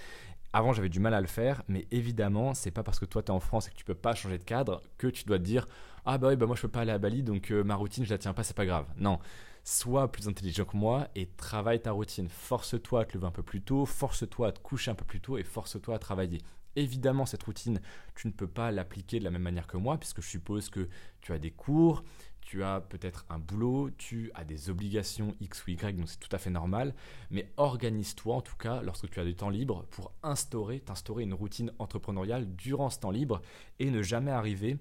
avant, 0.52 0.74
j'avais 0.74 0.90
du 0.90 1.00
mal 1.00 1.14
à 1.14 1.22
le 1.22 1.28
faire, 1.28 1.64
mais 1.68 1.88
évidemment, 1.92 2.54
c'est 2.54 2.72
pas 2.72 2.82
parce 2.84 3.00
que 3.00 3.06
toi 3.06 3.22
tu 3.22 3.28
es 3.28 3.32
en 3.32 3.40
France 3.40 3.68
et 3.68 3.72
que 3.72 3.76
tu 3.76 3.86
peux 3.86 3.96
pas 3.96 4.16
changer 4.16 4.38
de 4.38 4.44
cadre 4.44 4.82
que 4.98 5.08
tu 5.08 5.24
dois 5.26 5.38
te 5.38 5.44
dire 5.44 5.68
Ah 6.06 6.18
bah 6.18 6.30
oui, 6.30 6.36
bah 6.36 6.48
moi 6.48 6.56
je 6.56 6.64
peux 6.64 6.68
pas 6.68 6.82
aller 6.82 6.92
à 6.92 6.98
Bali 6.98 7.22
donc 7.22 7.52
euh, 7.52 7.64
ma 7.64 7.76
routine 7.76 8.04
je 8.04 8.10
la 8.10 8.18
tiens 8.18 8.34
pas, 8.34 8.44
c'est 8.44 8.56
pas 8.56 8.66
grave. 8.66 8.86
Non, 8.98 9.20
sois 9.64 10.12
plus 10.12 10.28
intelligent 10.28 10.66
que 10.66 10.76
moi 10.76 11.08
et 11.16 11.28
travaille 11.28 11.82
ta 11.82 11.92
routine. 11.92 12.30
Force-toi 12.30 13.02
à 13.02 13.06
te 13.06 13.16
lever 13.16 13.28
un 13.28 13.32
peu 13.32 13.44
plus 13.44 13.62
tôt, 13.62 13.86
force-toi 13.86 14.48
à 14.48 14.52
te 14.52 14.60
coucher 14.60 14.92
un 14.92 14.96
peu 14.96 15.06
plus 15.06 15.22
tôt 15.22 15.38
et 15.38 15.44
force-toi 15.44 15.96
à 15.96 16.00
travailler. 16.00 16.42
Évidemment, 16.76 17.26
cette 17.26 17.44
routine, 17.44 17.82
tu 18.16 18.28
ne 18.28 18.32
peux 18.32 18.48
pas 18.48 18.72
l'appliquer 18.72 19.20
de 19.20 19.24
la 19.24 19.32
même 19.32 19.42
manière 19.42 19.68
que 19.68 19.78
moi, 19.78 19.98
puisque 19.98 20.22
je 20.22 20.28
suppose 20.28 20.70
que 20.70 20.88
tu 21.22 21.34
as 21.34 21.40
des 21.40 21.52
cours, 21.52 22.04
tu 22.50 22.64
as 22.64 22.82
peut-être 22.82 23.28
un 23.30 23.38
boulot, 23.38 23.92
tu 23.92 24.32
as 24.34 24.44
des 24.44 24.72
obligations 24.72 25.36
X 25.40 25.68
ou 25.68 25.70
Y, 25.70 25.96
donc 25.96 26.10
c'est 26.10 26.20
tout 26.20 26.36
à 26.36 26.40
fait 26.40 26.50
normal. 26.50 26.96
Mais 27.30 27.54
organise-toi 27.58 28.38
en 28.38 28.42
tout 28.42 28.56
cas 28.56 28.82
lorsque 28.82 29.08
tu 29.08 29.20
as 29.20 29.24
du 29.24 29.36
temps 29.36 29.52
libre 29.52 29.86
pour 29.92 30.12
instaurer, 30.24 30.80
t'instaurer 30.80 31.22
une 31.22 31.36
routine 31.36 31.72
entrepreneuriale 31.78 32.48
durant 32.56 32.90
ce 32.90 32.98
temps 32.98 33.12
libre 33.12 33.44
et 33.78 33.92
ne 33.92 34.02
jamais 34.02 34.32
arriver 34.32 34.80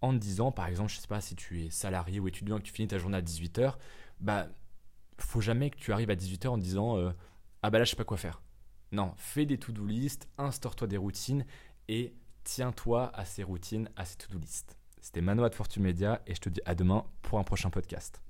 en 0.00 0.14
te 0.14 0.16
disant, 0.16 0.50
par 0.50 0.66
exemple, 0.66 0.90
je 0.90 0.96
ne 0.96 1.00
sais 1.02 1.08
pas 1.08 1.20
si 1.20 1.36
tu 1.36 1.62
es 1.62 1.68
salarié 1.68 2.20
ou 2.20 2.28
étudiant 2.28 2.56
et 2.56 2.60
que 2.60 2.64
tu 2.64 2.72
finis 2.72 2.88
ta 2.88 2.96
journée 2.96 3.18
à 3.18 3.22
18h, 3.22 3.74
bah 4.20 4.46
faut 5.18 5.42
jamais 5.42 5.68
que 5.68 5.76
tu 5.76 5.92
arrives 5.92 6.08
à 6.08 6.16
18h 6.16 6.48
en 6.48 6.56
disant 6.56 6.96
euh, 6.96 7.10
ah 7.62 7.68
bah 7.68 7.78
là 7.78 7.84
je 7.84 7.90
sais 7.90 7.96
pas 7.96 8.04
quoi 8.04 8.16
faire. 8.16 8.40
Non, 8.92 9.12
fais 9.18 9.44
des 9.44 9.58
to-do 9.58 9.84
list, 9.84 10.26
instaure-toi 10.38 10.86
des 10.88 10.96
routines 10.96 11.44
et 11.86 12.14
tiens-toi 12.44 13.14
à 13.14 13.26
ces 13.26 13.42
routines, 13.42 13.90
à 13.96 14.06
ces 14.06 14.16
to-do 14.16 14.38
list. 14.38 14.79
C'était 15.00 15.22
Manoa 15.22 15.48
de 15.48 15.54
Fortune 15.54 15.86
et 15.86 16.34
je 16.34 16.40
te 16.40 16.48
dis 16.48 16.60
à 16.66 16.74
demain 16.74 17.04
pour 17.22 17.38
un 17.38 17.44
prochain 17.44 17.70
podcast. 17.70 18.22